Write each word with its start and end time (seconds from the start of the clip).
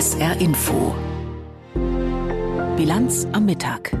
SR 0.00 0.40
Info. 0.40 0.94
Bilanz 2.74 3.28
am 3.32 3.44
Mittag. 3.44 3.94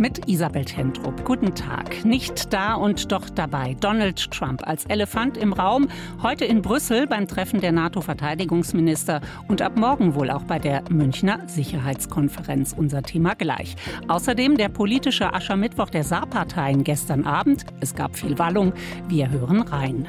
Mit 0.00 0.26
Isabel 0.26 0.64
Tendrup. 0.64 1.24
Guten 1.24 1.54
Tag. 1.54 2.04
Nicht 2.04 2.52
da 2.52 2.74
und 2.74 3.12
doch 3.12 3.30
dabei. 3.30 3.76
Donald 3.78 4.28
Trump 4.32 4.66
als 4.66 4.84
Elefant 4.86 5.36
im 5.36 5.52
Raum. 5.52 5.86
Heute 6.20 6.46
in 6.46 6.62
Brüssel 6.62 7.06
beim 7.06 7.28
Treffen 7.28 7.60
der 7.60 7.70
NATO-Verteidigungsminister 7.70 9.20
und 9.46 9.62
ab 9.62 9.76
morgen 9.76 10.16
wohl 10.16 10.32
auch 10.32 10.42
bei 10.42 10.58
der 10.58 10.82
Münchner 10.90 11.38
Sicherheitskonferenz. 11.46 12.74
Unser 12.76 13.02
Thema 13.04 13.36
gleich. 13.36 13.76
Außerdem 14.08 14.56
der 14.56 14.68
politische 14.68 15.32
Aschermittwoch 15.32 15.90
der 15.90 16.02
Saarparteien 16.02 16.82
gestern 16.82 17.24
Abend. 17.24 17.66
Es 17.78 17.94
gab 17.94 18.16
viel 18.16 18.36
Wallung. 18.40 18.72
Wir 19.06 19.30
hören 19.30 19.62
rein. 19.62 20.08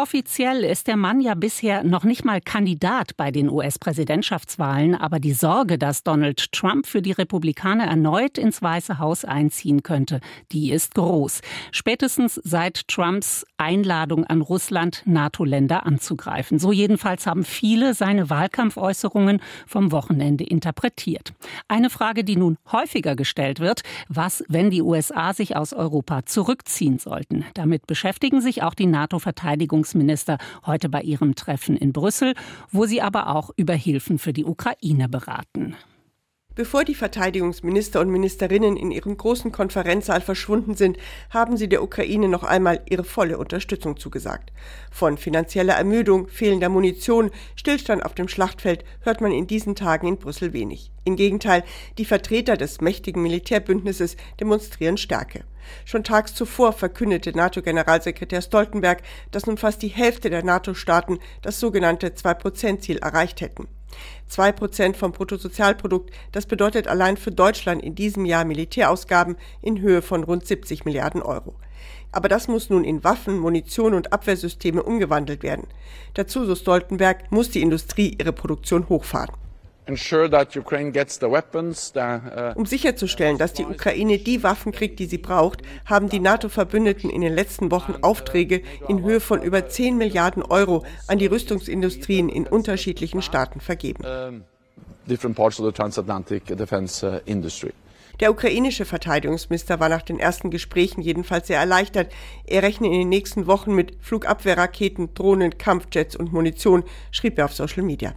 Offiziell 0.00 0.64
ist 0.64 0.86
der 0.86 0.96
Mann 0.96 1.20
ja 1.20 1.34
bisher 1.34 1.84
noch 1.84 2.04
nicht 2.04 2.24
mal 2.24 2.40
Kandidat 2.40 3.18
bei 3.18 3.30
den 3.30 3.50
US-Präsidentschaftswahlen, 3.50 4.94
aber 4.94 5.20
die 5.20 5.34
Sorge, 5.34 5.76
dass 5.76 6.04
Donald 6.04 6.52
Trump 6.52 6.86
für 6.86 7.02
die 7.02 7.12
Republikaner 7.12 7.84
erneut 7.84 8.38
ins 8.38 8.62
Weiße 8.62 8.98
Haus 8.98 9.26
einziehen 9.26 9.82
könnte, 9.82 10.20
die 10.52 10.72
ist 10.72 10.94
groß. 10.94 11.42
Spätestens 11.70 12.40
seit 12.42 12.88
Trumps 12.88 13.44
Einladung 13.58 14.24
an 14.24 14.40
Russland, 14.40 15.02
NATO-Länder 15.04 15.84
anzugreifen. 15.84 16.58
So 16.58 16.72
jedenfalls 16.72 17.26
haben 17.26 17.44
viele 17.44 17.92
seine 17.92 18.30
Wahlkampfäußerungen 18.30 19.42
vom 19.66 19.92
Wochenende 19.92 20.44
interpretiert. 20.44 21.34
Eine 21.68 21.90
Frage, 21.90 22.24
die 22.24 22.36
nun 22.36 22.56
häufiger 22.72 23.16
gestellt 23.16 23.60
wird, 23.60 23.82
was, 24.08 24.42
wenn 24.48 24.70
die 24.70 24.80
USA 24.80 25.34
sich 25.34 25.56
aus 25.56 25.74
Europa 25.74 26.24
zurückziehen 26.24 26.98
sollten? 26.98 27.44
Damit 27.52 27.86
beschäftigen 27.86 28.40
sich 28.40 28.62
auch 28.62 28.72
die 28.72 28.86
NATO-Verteidigungs 28.86 29.89
Verteidigungsminister 29.90 30.38
heute 30.66 30.88
bei 30.88 31.02
ihrem 31.02 31.34
Treffen 31.34 31.76
in 31.76 31.92
Brüssel, 31.92 32.34
wo 32.70 32.86
sie 32.86 33.02
aber 33.02 33.34
auch 33.34 33.50
über 33.56 33.74
Hilfen 33.74 34.18
für 34.18 34.32
die 34.32 34.44
Ukraine 34.44 35.08
beraten. 35.08 35.74
Bevor 36.56 36.84
die 36.84 36.96
Verteidigungsminister 36.96 38.00
und 38.00 38.10
Ministerinnen 38.10 38.76
in 38.76 38.90
ihrem 38.90 39.16
großen 39.16 39.52
Konferenzsaal 39.52 40.20
verschwunden 40.20 40.74
sind, 40.74 40.98
haben 41.30 41.56
sie 41.56 41.68
der 41.68 41.80
Ukraine 41.80 42.28
noch 42.28 42.42
einmal 42.42 42.80
ihre 42.90 43.04
volle 43.04 43.38
Unterstützung 43.38 43.96
zugesagt. 43.96 44.52
Von 44.90 45.16
finanzieller 45.16 45.74
Ermüdung, 45.74 46.26
fehlender 46.26 46.68
Munition, 46.68 47.30
Stillstand 47.54 48.04
auf 48.04 48.14
dem 48.14 48.26
Schlachtfeld 48.26 48.84
hört 49.02 49.20
man 49.20 49.30
in 49.30 49.46
diesen 49.46 49.76
Tagen 49.76 50.08
in 50.08 50.16
Brüssel 50.16 50.52
wenig. 50.52 50.90
Im 51.04 51.14
Gegenteil, 51.14 51.62
die 51.98 52.04
Vertreter 52.04 52.56
des 52.56 52.80
mächtigen 52.80 53.22
Militärbündnisses 53.22 54.16
demonstrieren 54.40 54.96
Stärke. 54.96 55.44
Schon 55.84 56.02
tags 56.02 56.34
zuvor 56.34 56.72
verkündete 56.72 57.30
NATO-Generalsekretär 57.30 58.42
Stoltenberg, 58.42 59.02
dass 59.30 59.46
nun 59.46 59.56
fast 59.56 59.82
die 59.82 59.88
Hälfte 59.88 60.30
der 60.30 60.42
NATO-Staaten 60.44 61.20
das 61.42 61.60
sogenannte 61.60 62.12
Zwei-Prozent-Ziel 62.14 62.98
erreicht 62.98 63.40
hätten. 63.40 63.68
Zwei 64.28 64.52
Prozent 64.52 64.96
vom 64.96 65.12
Bruttosozialprodukt, 65.12 66.10
das 66.32 66.46
bedeutet 66.46 66.86
allein 66.86 67.16
für 67.16 67.32
Deutschland 67.32 67.82
in 67.82 67.94
diesem 67.94 68.24
Jahr 68.24 68.44
Militärausgaben 68.44 69.36
in 69.60 69.80
Höhe 69.80 70.02
von 70.02 70.24
rund 70.24 70.46
70 70.46 70.84
Milliarden 70.84 71.22
Euro. 71.22 71.54
Aber 72.12 72.28
das 72.28 72.48
muss 72.48 72.70
nun 72.70 72.84
in 72.84 73.04
Waffen, 73.04 73.38
Munition 73.38 73.94
und 73.94 74.12
Abwehrsysteme 74.12 74.82
umgewandelt 74.82 75.42
werden. 75.42 75.66
Dazu, 76.14 76.44
so 76.44 76.54
Stoltenberg, 76.54 77.30
muss 77.30 77.50
die 77.50 77.62
Industrie 77.62 78.16
ihre 78.18 78.32
Produktion 78.32 78.88
hochfahren. 78.88 79.34
Uh, 82.54 82.58
um 82.58 82.66
sicherzustellen, 82.66 83.38
dass 83.38 83.52
die 83.52 83.64
Ukraine 83.64 84.18
die 84.18 84.42
Waffen 84.42 84.72
kriegt, 84.72 84.98
die 84.98 85.06
sie 85.06 85.18
braucht, 85.18 85.62
haben 85.84 86.08
die 86.08 86.20
NATO-Verbündeten 86.20 87.10
in 87.10 87.22
den 87.22 87.34
letzten 87.34 87.70
Wochen 87.70 87.94
Aufträge 88.02 88.62
in 88.88 89.02
Höhe 89.02 89.20
von 89.20 89.42
über 89.42 89.68
10 89.68 89.96
Milliarden 89.96 90.42
Euro 90.42 90.84
an 91.08 91.18
die 91.18 91.26
Rüstungsindustrien 91.26 92.28
in 92.28 92.46
unterschiedlichen 92.46 93.22
Staaten 93.22 93.60
vergeben. 93.60 94.04
Uh, 94.04 94.40
Der 98.20 98.30
ukrainische 98.30 98.84
Verteidigungsminister 98.84 99.80
war 99.80 99.88
nach 99.88 100.02
den 100.02 100.20
ersten 100.20 100.50
Gesprächen 100.50 101.00
jedenfalls 101.00 101.46
sehr 101.46 101.58
erleichtert. 101.58 102.12
Er 102.44 102.62
rechne 102.62 102.86
in 102.86 102.92
den 102.92 103.08
nächsten 103.08 103.46
Wochen 103.46 103.74
mit 103.74 103.96
Flugabwehrraketen, 104.00 105.14
Drohnen, 105.14 105.56
Kampfjets 105.56 106.16
und 106.16 106.32
Munition, 106.32 106.84
schrieb 107.10 107.38
er 107.38 107.46
auf 107.46 107.54
Social 107.54 107.82
Media. 107.82 108.14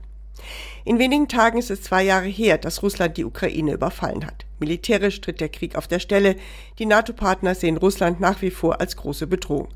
In 0.85 0.99
wenigen 0.99 1.27
Tagen 1.27 1.57
ist 1.57 1.71
es 1.71 1.81
zwei 1.81 2.03
Jahre 2.03 2.27
her, 2.27 2.57
dass 2.57 2.83
Russland 2.83 3.17
die 3.17 3.25
Ukraine 3.25 3.73
überfallen 3.73 4.25
hat. 4.25 4.45
Militärisch 4.59 5.21
tritt 5.21 5.39
der 5.39 5.49
Krieg 5.49 5.75
auf 5.75 5.87
der 5.87 5.99
Stelle. 5.99 6.35
Die 6.79 6.85
NATO-Partner 6.85 7.55
sehen 7.55 7.77
Russland 7.77 8.19
nach 8.19 8.41
wie 8.41 8.51
vor 8.51 8.81
als 8.81 8.97
große 8.97 9.27
Bedrohung. 9.27 9.69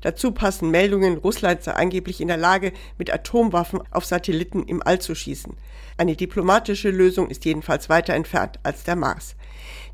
Dazu 0.00 0.32
passen 0.32 0.70
Meldungen, 0.70 1.18
Russland 1.18 1.62
sei 1.62 1.72
angeblich 1.72 2.20
in 2.20 2.28
der 2.28 2.36
Lage, 2.36 2.72
mit 2.98 3.12
Atomwaffen 3.12 3.80
auf 3.90 4.04
Satelliten 4.04 4.62
im 4.64 4.82
All 4.82 5.00
zu 5.00 5.14
schießen. 5.14 5.54
Eine 5.96 6.16
diplomatische 6.16 6.90
Lösung 6.90 7.28
ist 7.28 7.44
jedenfalls 7.44 7.88
weiter 7.88 8.14
entfernt 8.14 8.58
als 8.62 8.84
der 8.84 8.96
Mars. 8.96 9.36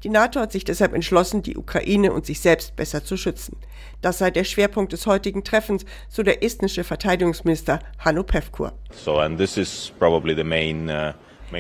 Die 0.03 0.09
NATO 0.09 0.41
hat 0.41 0.53
sich 0.53 0.65
deshalb 0.65 0.95
entschlossen, 0.95 1.43
die 1.43 1.57
Ukraine 1.57 2.13
und 2.13 2.25
sich 2.25 2.41
selbst 2.41 2.75
besser 2.75 3.05
zu 3.05 3.17
schützen. 3.17 3.57
Das 4.01 4.19
sei 4.19 4.31
der 4.31 4.45
Schwerpunkt 4.45 4.93
des 4.93 5.07
heutigen 5.07 5.45
Treffens, 5.45 5.85
so 6.09 6.23
der 6.23 6.43
estnische 6.43 6.85
Verteidigungsminister 6.85 7.81
Hanno 7.99 8.23
Pevkur. 8.23 8.73
So, 8.93 9.19
and 9.19 9.39
this 9.39 9.59
is 9.59 9.93
probably 9.99 10.35
the 10.35 10.45
main, 10.45 10.89
uh 10.89 11.13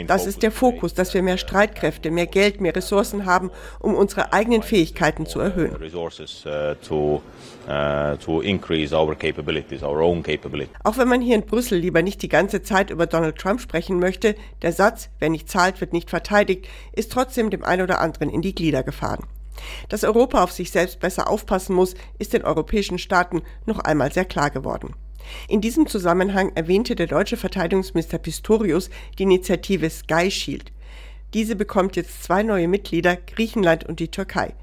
das 0.06 0.26
ist 0.26 0.42
der 0.42 0.52
Fokus, 0.52 0.94
dass 0.94 1.14
wir 1.14 1.22
mehr 1.22 1.38
Streitkräfte, 1.38 2.10
mehr 2.10 2.26
Geld, 2.26 2.60
mehr 2.60 2.74
Ressourcen 2.74 3.26
haben, 3.26 3.50
um 3.78 3.94
unsere 3.94 4.32
eigenen 4.32 4.62
Fähigkeiten 4.62 5.26
zu 5.26 5.40
erhöhen. 5.40 5.74
Uh, 5.74 7.20
uh, 7.68 8.40
Auch 10.84 10.98
wenn 10.98 11.08
man 11.08 11.20
hier 11.20 11.34
in 11.34 11.46
Brüssel 11.46 11.78
lieber 11.78 12.02
nicht 12.02 12.22
die 12.22 12.28
ganze 12.28 12.62
Zeit 12.62 12.90
über 12.90 13.06
Donald 13.06 13.36
Trump 13.36 13.60
sprechen 13.60 13.98
möchte, 13.98 14.34
der 14.62 14.72
Satz, 14.72 15.10
wer 15.18 15.30
nicht 15.30 15.48
zahlt, 15.48 15.80
wird 15.80 15.92
nicht 15.92 16.10
verteidigt, 16.10 16.68
ist 16.92 17.12
trotzdem 17.12 17.50
dem 17.50 17.64
einen 17.64 17.82
oder 17.82 18.00
anderen 18.00 18.30
in 18.30 18.42
die 18.42 18.54
Glieder 18.54 18.82
gefahren. 18.82 19.26
Dass 19.88 20.04
Europa 20.04 20.42
auf 20.42 20.52
sich 20.52 20.70
selbst 20.70 21.00
besser 21.00 21.28
aufpassen 21.28 21.74
muss, 21.74 21.94
ist 22.18 22.32
den 22.32 22.44
europäischen 22.44 22.98
Staaten 22.98 23.42
noch 23.66 23.78
einmal 23.80 24.12
sehr 24.12 24.24
klar 24.24 24.50
geworden. 24.50 24.94
In 25.48 25.60
diesem 25.60 25.86
Zusammenhang 25.86 26.52
erwähnte 26.54 26.96
der 26.96 27.06
deutsche 27.06 27.36
Verteidigungsminister 27.36 28.18
Pistorius 28.18 28.90
die 29.18 29.24
Initiative 29.24 29.90
Sky 29.90 30.30
Shield. 30.30 30.72
Diese 31.34 31.54
bekommt 31.54 31.96
jetzt 31.96 32.24
zwei 32.24 32.42
neue 32.42 32.66
Mitglieder, 32.66 33.16
Griechenland 33.16 33.84
und 33.84 34.00
die 34.00 34.10
Türkei. 34.10 34.54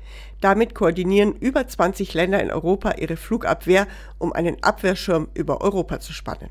Damit 0.41 0.75
koordinieren 0.75 1.33
über 1.33 1.67
20 1.67 2.13
Länder 2.13 2.41
in 2.41 2.51
Europa 2.51 2.95
ihre 2.99 3.15
Flugabwehr, 3.15 3.87
um 4.17 4.33
einen 4.33 4.61
Abwehrschirm 4.63 5.29
über 5.33 5.61
Europa 5.61 5.99
zu 5.99 6.13
spannen. 6.13 6.49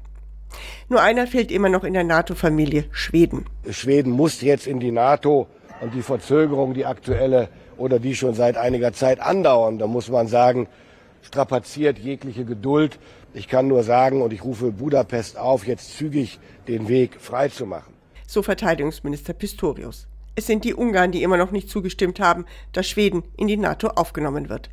Nur 0.88 1.02
einer 1.02 1.26
fehlt 1.26 1.52
immer 1.52 1.68
noch 1.68 1.84
in 1.84 1.92
der 1.92 2.04
NATO-Familie, 2.04 2.84
Schweden. 2.90 3.44
Schweden 3.70 4.10
muss 4.10 4.40
jetzt 4.40 4.66
in 4.66 4.80
die 4.80 4.92
NATO 4.92 5.48
und 5.80 5.94
die 5.94 6.02
Verzögerung, 6.02 6.72
die 6.72 6.86
aktuelle 6.86 7.48
oder 7.76 7.98
die 7.98 8.14
schon 8.14 8.34
seit 8.34 8.56
einiger 8.56 8.92
Zeit 8.92 9.20
andauern, 9.20 9.78
da 9.78 9.86
muss 9.86 10.08
man 10.08 10.28
sagen, 10.28 10.66
strapaziert 11.26 11.98
jegliche 11.98 12.44
Geduld. 12.44 12.98
Ich 13.34 13.48
kann 13.48 13.68
nur 13.68 13.82
sagen, 13.82 14.22
und 14.22 14.32
ich 14.32 14.44
rufe 14.44 14.72
Budapest 14.72 15.36
auf, 15.36 15.66
jetzt 15.66 15.96
zügig 15.96 16.38
den 16.68 16.88
Weg 16.88 17.20
freizumachen. 17.20 17.92
So 18.26 18.42
Verteidigungsminister 18.42 19.32
Pistorius. 19.32 20.06
Es 20.36 20.46
sind 20.46 20.64
die 20.64 20.74
Ungarn, 20.74 21.12
die 21.12 21.22
immer 21.22 21.36
noch 21.36 21.50
nicht 21.50 21.68
zugestimmt 21.68 22.20
haben, 22.20 22.44
dass 22.72 22.88
Schweden 22.88 23.24
in 23.36 23.46
die 23.46 23.56
NATO 23.56 23.88
aufgenommen 23.88 24.48
wird. 24.48 24.70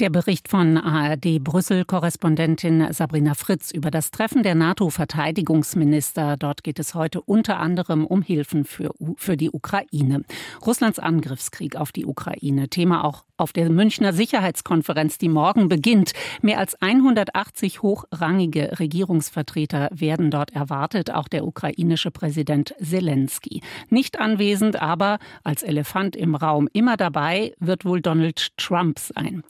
Der 0.00 0.10
Bericht 0.10 0.48
von 0.48 0.76
ARD 0.76 1.38
Brüssel-Korrespondentin 1.38 2.92
Sabrina 2.92 3.34
Fritz 3.34 3.70
über 3.70 3.92
das 3.92 4.10
Treffen 4.10 4.42
der 4.42 4.56
NATO-Verteidigungsminister. 4.56 6.36
Dort 6.36 6.64
geht 6.64 6.80
es 6.80 6.96
heute 6.96 7.22
unter 7.22 7.60
anderem 7.60 8.04
um 8.04 8.20
Hilfen 8.20 8.64
für, 8.64 8.90
für 9.16 9.36
die 9.36 9.52
Ukraine. 9.52 10.24
Russlands 10.66 10.98
Angriffskrieg 10.98 11.76
auf 11.76 11.92
die 11.92 12.06
Ukraine. 12.06 12.68
Thema 12.68 13.04
auch 13.04 13.24
auf 13.36 13.52
der 13.52 13.70
Münchner 13.70 14.12
Sicherheitskonferenz, 14.12 15.18
die 15.18 15.28
morgen 15.28 15.68
beginnt. 15.68 16.12
Mehr 16.42 16.58
als 16.58 16.80
180 16.80 17.82
hochrangige 17.82 18.78
Regierungsvertreter 18.78 19.88
werden 19.92 20.30
dort 20.30 20.52
erwartet, 20.52 21.10
auch 21.10 21.28
der 21.28 21.44
ukrainische 21.44 22.10
Präsident 22.10 22.74
Zelensky. 22.80 23.62
Nicht 23.90 24.18
anwesend, 24.18 24.80
aber 24.80 25.18
als 25.42 25.62
Elefant 25.62 26.16
im 26.16 26.34
Raum 26.34 26.68
immer 26.72 26.96
dabei 26.96 27.54
wird 27.58 27.84
wohl 27.84 28.00
Donald 28.00 28.56
Trump 28.56 28.98
sein. 28.98 29.42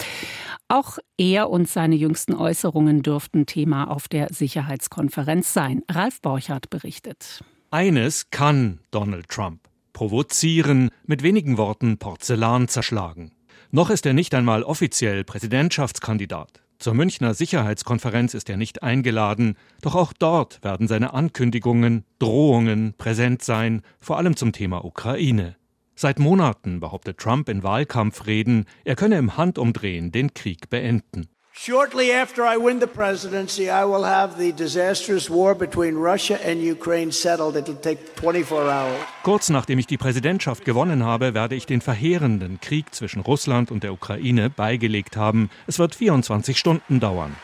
Auch 0.69 0.99
er 1.19 1.51
und 1.51 1.69
seine 1.69 1.97
jüngsten 1.97 2.35
Äußerungen 2.35 3.03
dürften 3.03 3.47
Thema 3.47 3.91
auf 3.91 4.09
der 4.09 4.29
Sicherheitskonferenz 4.33 5.53
sein. 5.53 5.83
Ralf 5.91 6.21
Borchardt 6.23 6.71
berichtet. 6.71 7.45
Eines 7.71 8.31
kann 8.31 8.81
Donald 8.91 9.29
Trump 9.29 9.61
provozieren, 9.95 10.91
mit 11.07 11.23
wenigen 11.23 11.57
Worten 11.57 11.97
Porzellan 11.97 12.69
zerschlagen. 12.69 13.33
Noch 13.75 13.91
ist 13.91 14.07
er 14.07 14.13
nicht 14.13 14.37
einmal 14.37 14.63
offiziell 14.63 15.25
Präsidentschaftskandidat. 15.25 16.63
Zur 16.79 16.95
Münchner 16.95 17.35
Sicherheitskonferenz 17.35 18.33
ist 18.33 18.49
er 18.49 18.57
nicht 18.57 18.85
eingeladen, 18.85 19.57
doch 19.83 19.97
auch 19.97 20.13
dort 20.13 20.63
werden 20.63 20.87
seine 20.87 21.13
Ankündigungen, 21.13 22.05
Drohungen 22.21 22.95
präsent 22.97 23.43
sein, 23.43 23.83
vor 23.99 24.17
allem 24.17 24.37
zum 24.37 24.53
Thema 24.53 24.85
Ukraine. 24.85 25.57
Seit 25.97 26.21
Monaten 26.21 26.79
behauptet 26.79 27.19
Trump 27.19 27.49
in 27.49 27.65
Wahlkampfreden, 27.65 28.67
er 28.85 28.95
könne 28.95 29.19
im 29.19 29.37
Handumdrehen 29.37 30.13
den 30.13 30.33
Krieg 30.35 30.71
beenden. 30.71 31.27
Shortly 31.57 32.11
after 32.11 32.43
I 32.43 32.57
win 32.57 32.81
the 32.81 32.87
presidency, 32.89 33.71
I 33.71 33.85
will 33.85 34.05
have 34.05 34.37
the 34.39 34.53
disastrous 34.53 35.31
war 35.31 35.55
between 35.55 35.95
Russia 35.95 36.37
and 36.45 36.61
Ukraine 36.61 37.13
settled. 37.13 37.55
It'll 37.55 37.81
take 37.81 38.01
24 38.17 38.69
hours. 38.69 38.97
Kurz 39.23 39.51
nachdem 39.51 39.79
ich 39.79 39.87
die 39.87 39.97
Präsidentschaft 39.97 40.65
gewonnen 40.65 41.05
habe, 41.05 41.33
werde 41.33 41.55
ich 41.55 41.65
den 41.65 41.81
verheerenden 41.81 42.61
Krieg 42.61 42.93
zwischen 42.93 43.21
Russland 43.21 43.71
und 43.71 43.85
der 43.85 43.93
Ukraine 43.93 44.51
beigelegt 44.51 45.17
haben. 45.17 45.49
Es 45.69 45.79
wird 45.79 45.95
24 45.95 46.59
Stunden 46.59 46.99
dauern. 46.99 47.37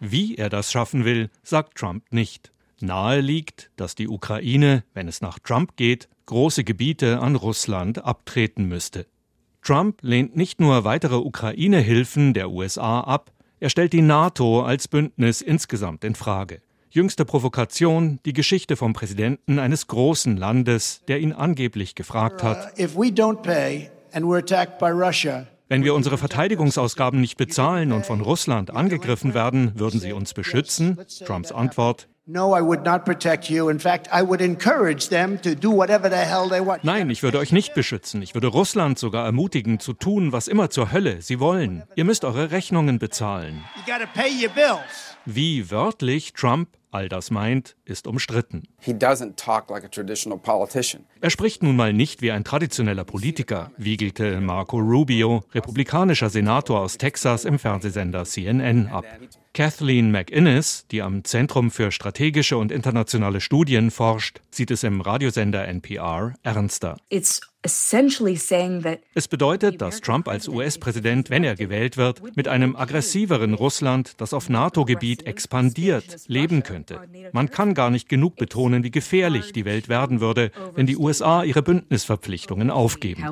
Wie 0.00 0.36
er 0.36 0.48
das 0.48 0.72
schaffen 0.72 1.04
will, 1.04 1.28
sagt 1.42 1.76
Trump 1.76 2.04
nicht. 2.10 2.52
Nahe 2.80 3.20
liegt, 3.20 3.70
dass 3.76 3.94
die 3.94 4.08
Ukraine, 4.08 4.82
wenn 4.94 5.08
es 5.08 5.20
nach 5.20 5.38
Trump 5.38 5.76
geht, 5.76 6.08
große 6.24 6.64
Gebiete 6.64 7.20
an 7.20 7.36
Russland 7.36 8.02
abtreten 8.02 8.64
müsste. 8.64 9.06
Trump 9.60 9.98
lehnt 10.00 10.36
nicht 10.36 10.58
nur 10.58 10.84
weitere 10.84 11.16
Ukraine-Hilfen 11.16 12.32
der 12.32 12.50
USA 12.50 13.00
ab, 13.00 13.30
er 13.62 13.70
stellt 13.70 13.92
die 13.92 14.02
NATO 14.02 14.64
als 14.64 14.88
Bündnis 14.88 15.40
insgesamt 15.40 16.02
in 16.02 16.16
Frage. 16.16 16.62
Jüngste 16.90 17.24
Provokation, 17.24 18.18
die 18.26 18.32
Geschichte 18.32 18.74
vom 18.74 18.92
Präsidenten 18.92 19.60
eines 19.60 19.86
großen 19.86 20.36
Landes, 20.36 21.02
der 21.06 21.20
ihn 21.20 21.32
angeblich 21.32 21.94
gefragt 21.94 22.42
hat, 22.42 22.76
wenn 25.72 25.84
wir 25.84 25.94
unsere 25.94 26.18
Verteidigungsausgaben 26.18 27.20
nicht 27.20 27.36
bezahlen 27.36 27.92
und 27.92 28.04
von 28.04 28.20
Russland 28.20 28.72
angegriffen 28.72 29.32
werden, 29.32 29.72
würden 29.78 30.00
sie 30.00 30.12
uns 30.12 30.34
beschützen? 30.34 30.98
Trumps 31.24 31.52
Antwort, 31.52 32.08
No, 32.24 32.56
I 32.56 32.60
would 32.60 32.84
not 32.84 33.04
protect 33.04 33.50
you. 33.50 33.68
In 33.68 33.80
fact, 33.80 34.06
I 34.12 34.22
would 34.22 34.40
encourage 34.40 35.08
them 35.08 35.42
to 35.42 35.56
do 35.56 35.72
whatever 35.72 36.08
the 36.08 36.18
hell 36.18 36.48
they 36.48 36.64
want. 36.64 36.84
Nein, 36.84 37.10
ich 37.10 37.24
würde 37.24 37.38
euch 37.38 37.50
nicht 37.50 37.74
beschützen. 37.74 38.22
Ich 38.22 38.34
würde 38.34 38.46
Russland 38.46 38.96
sogar 38.96 39.26
ermutigen, 39.26 39.80
zu 39.80 39.92
tun, 39.92 40.30
was 40.30 40.46
immer 40.46 40.70
zur 40.70 40.92
Hölle 40.92 41.20
sie 41.20 41.40
wollen. 41.40 41.82
Ihr 41.96 42.04
müsst 42.04 42.24
eure 42.24 42.52
Rechnungen 42.52 43.00
bezahlen. 43.00 43.64
You 43.74 43.92
gotta 43.92 44.06
pay 44.06 44.30
your 44.40 44.52
bills. 44.54 45.16
Wie 45.26 45.68
wörtlich 45.72 46.32
Trump 46.32 46.68
all 46.92 47.08
das 47.08 47.30
meint, 47.30 47.76
ist 47.84 48.06
umstritten. 48.06 48.62
He 48.80 48.92
doesn't 48.92 49.36
talk 49.36 49.70
like 49.70 49.84
a 49.84 49.88
traditional 49.88 50.38
politician. 50.38 51.04
Er 51.20 51.30
spricht 51.30 51.62
nun 51.62 51.76
mal 51.76 51.92
nicht 51.92 52.22
wie 52.22 52.30
ein 52.30 52.44
traditioneller 52.44 53.04
Politiker, 53.04 53.70
wiegelte 53.76 54.40
Marco 54.40 54.78
Rubio, 54.78 55.44
republikanischer 55.54 56.30
Senator 56.30 56.80
aus 56.80 56.98
Texas, 56.98 57.44
im 57.44 57.58
Fernsehsender 57.58 58.24
CNN 58.24 58.88
ab. 58.88 59.04
Kathleen 59.54 60.10
McInnes, 60.10 60.86
die 60.90 61.02
am 61.02 61.24
Zentrum 61.24 61.70
für 61.70 61.90
strategische 61.90 62.56
und 62.56 62.72
internationale 62.72 63.40
Studien 63.40 63.90
forscht, 63.90 64.40
sieht 64.50 64.70
es 64.70 64.82
im 64.82 65.00
Radiosender 65.00 65.68
NPR 65.68 66.34
ernster. 66.42 66.96
It's 67.10 67.40
Es 69.14 69.28
bedeutet, 69.28 69.80
dass 69.80 70.00
Trump 70.00 70.28
als 70.28 70.48
US-Präsident, 70.48 71.30
wenn 71.30 71.44
er 71.44 71.54
gewählt 71.54 71.96
wird, 71.96 72.36
mit 72.36 72.48
einem 72.48 72.74
aggressiveren 72.74 73.54
Russland, 73.54 74.20
das 74.20 74.34
auf 74.34 74.48
NATO-Gebiet 74.48 75.26
expandiert, 75.26 76.24
leben 76.26 76.64
könnte. 76.64 77.00
Man 77.32 77.50
kann 77.50 77.74
gar 77.74 77.90
nicht 77.90 78.08
genug 78.08 78.36
betonen, 78.36 78.82
wie 78.82 78.90
gefährlich 78.90 79.52
die 79.52 79.64
Welt 79.64 79.88
werden 79.88 80.20
würde, 80.20 80.50
wenn 80.74 80.86
die 80.86 80.96
USA 80.96 81.44
ihre 81.44 81.62
Bündnisverpflichtungen 81.62 82.70
aufgeben. 82.70 83.22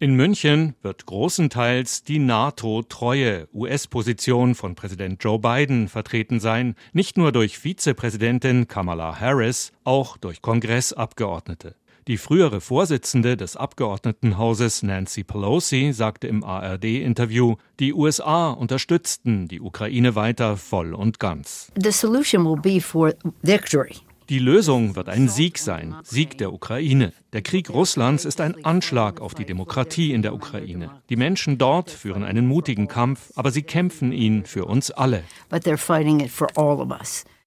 In 0.00 0.14
München 0.14 0.76
wird 0.80 1.06
großenteils 1.06 2.04
die 2.04 2.20
NATO-treue 2.20 3.48
US-Position 3.52 4.54
von 4.54 4.76
Präsident 4.76 5.24
Joe 5.24 5.40
Biden 5.40 5.88
vertreten 5.88 6.38
sein, 6.38 6.76
nicht 6.92 7.18
nur 7.18 7.32
durch 7.32 7.58
Vizepräsidentin 7.58 8.68
Kamala 8.68 9.18
Harris, 9.18 9.72
auch 9.82 10.16
durch 10.16 10.40
Kongressabgeordnete. 10.40 11.74
Die 12.06 12.16
frühere 12.16 12.60
Vorsitzende 12.60 13.36
des 13.36 13.56
Abgeordnetenhauses 13.56 14.84
Nancy 14.84 15.24
Pelosi 15.24 15.92
sagte 15.92 16.28
im 16.28 16.44
ARD-Interview, 16.44 17.56
die 17.80 17.92
USA 17.92 18.50
unterstützten 18.50 19.48
die 19.48 19.60
Ukraine 19.60 20.14
weiter 20.14 20.56
voll 20.56 20.94
und 20.94 21.18
ganz. 21.18 21.72
The 21.76 21.90
solution 21.90 22.44
will 22.44 22.60
be 22.60 22.80
for 22.80 23.14
victory. 23.42 23.96
Die 24.28 24.38
Lösung 24.38 24.94
wird 24.94 25.08
ein 25.08 25.26
Sieg 25.26 25.56
sein, 25.56 25.96
Sieg 26.02 26.36
der 26.36 26.52
Ukraine. 26.52 27.14
Der 27.32 27.40
Krieg 27.40 27.70
Russlands 27.70 28.26
ist 28.26 28.42
ein 28.42 28.62
Anschlag 28.62 29.22
auf 29.22 29.34
die 29.34 29.46
Demokratie 29.46 30.12
in 30.12 30.20
der 30.20 30.34
Ukraine. 30.34 31.00
Die 31.08 31.16
Menschen 31.16 31.56
dort 31.56 31.90
führen 31.90 32.24
einen 32.24 32.46
mutigen 32.46 32.88
Kampf, 32.88 33.32
aber 33.36 33.50
sie 33.50 33.62
kämpfen 33.62 34.12
ihn 34.12 34.44
für 34.44 34.66
uns 34.66 34.90
alle. 34.90 35.24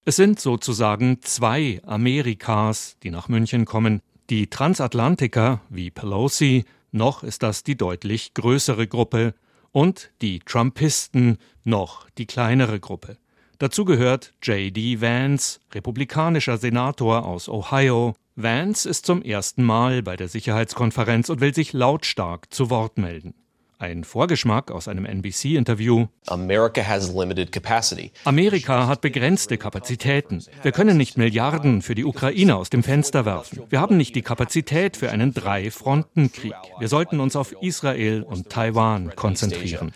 Es 0.05 0.15
sind 0.15 0.39
sozusagen 0.39 1.19
zwei 1.21 1.79
Amerikas, 1.85 2.97
die 3.03 3.11
nach 3.11 3.29
München 3.29 3.65
kommen. 3.65 4.01
Die 4.31 4.47
Transatlantiker 4.47 5.61
wie 5.69 5.91
Pelosi, 5.91 6.65
noch 6.91 7.21
ist 7.21 7.43
das 7.43 7.63
die 7.63 7.77
deutlich 7.77 8.33
größere 8.33 8.87
Gruppe, 8.87 9.35
und 9.71 10.11
die 10.21 10.39
Trumpisten, 10.39 11.37
noch 11.63 12.09
die 12.17 12.25
kleinere 12.25 12.79
Gruppe. 12.79 13.17
Dazu 13.61 13.85
gehört 13.85 14.33
J.D. 14.41 15.01
Vance, 15.01 15.59
republikanischer 15.71 16.57
Senator 16.57 17.27
aus 17.27 17.47
Ohio. 17.47 18.15
Vance 18.35 18.89
ist 18.89 19.05
zum 19.05 19.21
ersten 19.21 19.61
Mal 19.61 20.01
bei 20.01 20.15
der 20.15 20.29
Sicherheitskonferenz 20.29 21.29
und 21.29 21.41
will 21.41 21.53
sich 21.53 21.71
lautstark 21.71 22.51
zu 22.51 22.71
Wort 22.71 22.97
melden. 22.97 23.35
Ein 23.77 24.03
Vorgeschmack 24.03 24.71
aus 24.71 24.87
einem 24.87 25.05
NBC-Interview. 25.05 26.07
America 26.25 26.81
has 26.81 27.13
limited 27.13 27.51
capacity. 27.51 28.11
Amerika 28.25 28.87
hat 28.87 29.01
begrenzte 29.01 29.59
Kapazitäten. 29.59 30.43
Wir 30.63 30.71
können 30.71 30.97
nicht 30.97 31.19
Milliarden 31.19 31.83
für 31.83 31.93
die 31.93 32.05
Ukraine 32.05 32.55
aus 32.55 32.71
dem 32.71 32.81
Fenster 32.81 33.25
werfen. 33.25 33.61
Wir 33.69 33.79
haben 33.79 33.95
nicht 33.95 34.15
die 34.15 34.23
Kapazität 34.23 34.97
für 34.97 35.11
einen 35.11 35.35
Drei-Fronten-Krieg. 35.35 36.55
Wir 36.79 36.87
sollten 36.87 37.19
uns 37.19 37.35
auf 37.35 37.53
Israel 37.61 38.23
und 38.23 38.49
Taiwan 38.49 39.15
konzentrieren. 39.15 39.91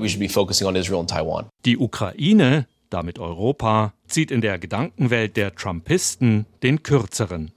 Die 1.65 1.77
Ukraine, 1.79 2.67
damit 2.89 3.19
Europa, 3.19 3.93
zieht 4.07 4.31
in 4.31 4.41
der 4.41 4.59
Gedankenwelt 4.59 5.37
der 5.37 5.55
Trumpisten 5.55 6.45
den 6.63 6.83
kürzeren. 6.83 7.51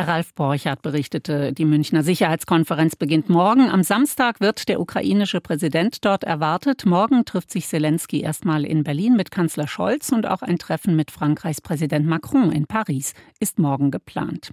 Ralf 0.00 0.32
Borchardt 0.32 0.80
berichtete, 0.80 1.52
die 1.52 1.66
Münchner 1.66 2.02
Sicherheitskonferenz 2.02 2.96
beginnt 2.96 3.28
morgen. 3.28 3.68
Am 3.68 3.82
Samstag 3.82 4.40
wird 4.40 4.70
der 4.70 4.80
ukrainische 4.80 5.42
Präsident 5.42 6.06
dort 6.06 6.24
erwartet. 6.24 6.86
Morgen 6.86 7.26
trifft 7.26 7.50
sich 7.50 7.66
Zelensky 7.66 8.22
erstmal 8.22 8.64
in 8.64 8.84
Berlin 8.84 9.16
mit 9.16 9.30
Kanzler 9.30 9.68
Scholz 9.68 10.10
und 10.10 10.26
auch 10.26 10.40
ein 10.40 10.58
Treffen 10.58 10.96
mit 10.96 11.10
Frankreichs 11.10 11.60
Präsident 11.60 12.06
Macron 12.06 12.52
in 12.52 12.66
Paris 12.66 13.12
ist 13.38 13.58
morgen 13.58 13.90
geplant. 13.90 14.52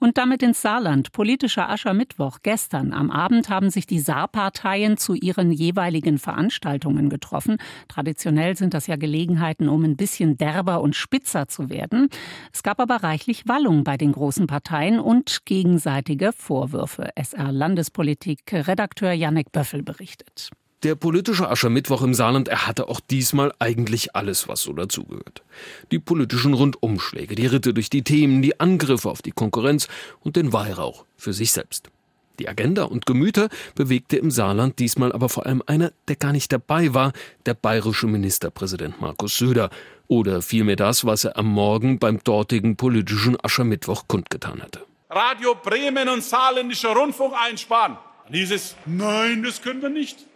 Und 0.00 0.18
damit 0.18 0.42
ins 0.42 0.60
Saarland. 0.60 1.12
Politischer 1.12 1.70
Aschermittwoch. 1.70 2.40
Gestern 2.42 2.92
am 2.92 3.10
Abend 3.10 3.48
haben 3.48 3.70
sich 3.70 3.86
die 3.86 4.00
Saarparteien 4.00 4.98
zu 4.98 5.14
ihren 5.14 5.50
jeweiligen 5.50 6.18
Veranstaltungen 6.18 7.08
getroffen. 7.08 7.56
Traditionell 7.88 8.54
sind 8.54 8.74
das 8.74 8.86
ja 8.86 8.96
Gelegenheiten, 8.96 9.70
um 9.70 9.82
ein 9.82 9.96
bisschen 9.96 10.36
derber 10.36 10.82
und 10.82 10.94
spitzer 10.94 11.48
zu 11.48 11.70
werden. 11.70 12.10
Es 12.52 12.62
gab 12.62 12.80
aber 12.80 12.96
reichlich 12.96 13.48
Wallung 13.48 13.82
bei 13.82 13.96
den 13.96 14.12
großen 14.12 14.46
Parteien 14.46 14.74
und 14.92 15.44
gegenseitige 15.44 16.32
Vorwürfe. 16.32 17.10
SR-Landespolitik-Redakteur 17.16 19.12
Jannek 19.12 19.52
Böffel 19.52 19.82
berichtet. 19.82 20.50
Der 20.84 20.94
politische 20.96 21.48
Aschermittwoch 21.48 22.02
im 22.02 22.12
Saarland, 22.12 22.48
er 22.48 22.66
hatte 22.66 22.88
auch 22.88 23.00
diesmal 23.00 23.52
eigentlich 23.58 24.14
alles, 24.14 24.48
was 24.48 24.60
so 24.60 24.74
dazugehört. 24.74 25.42
Die 25.90 25.98
politischen 25.98 26.52
Rundumschläge, 26.52 27.34
die 27.34 27.46
Ritte 27.46 27.72
durch 27.72 27.88
die 27.88 28.02
Themen, 28.02 28.42
die 28.42 28.60
Angriffe 28.60 29.08
auf 29.10 29.22
die 29.22 29.32
Konkurrenz 29.32 29.88
und 30.20 30.36
den 30.36 30.52
Weihrauch 30.52 31.06
für 31.16 31.32
sich 31.32 31.52
selbst. 31.52 31.90
Die 32.38 32.48
Agenda 32.48 32.84
und 32.84 33.06
Gemüter 33.06 33.48
bewegte 33.74 34.16
im 34.16 34.30
Saarland 34.30 34.78
diesmal 34.78 35.12
aber 35.12 35.28
vor 35.28 35.46
allem 35.46 35.62
einer, 35.66 35.92
der 36.08 36.16
gar 36.16 36.32
nicht 36.32 36.52
dabei 36.52 36.94
war, 36.94 37.12
der 37.46 37.54
bayerische 37.54 38.06
Ministerpräsident 38.06 39.00
Markus 39.00 39.38
Söder. 39.38 39.70
Oder 40.08 40.42
vielmehr 40.42 40.76
das, 40.76 41.04
was 41.04 41.24
er 41.24 41.36
am 41.38 41.46
Morgen 41.46 41.98
beim 41.98 42.22
dortigen 42.22 42.76
politischen 42.76 43.36
Aschermittwoch 43.42 44.08
kundgetan 44.08 44.60
hatte. 44.60 44.84
Radio 45.08 45.54
Bremen 45.54 46.08
und 46.08 46.24
saarländischer 46.24 46.94
Rundfunk 46.94 47.34
einsparen. 47.34 47.96
Dann 48.24 48.34
hieß 48.34 48.50
es, 48.50 48.76
nein, 48.84 49.42
das 49.42 49.62
können 49.62 49.80
wir 49.80 49.90
nicht. 49.90 50.26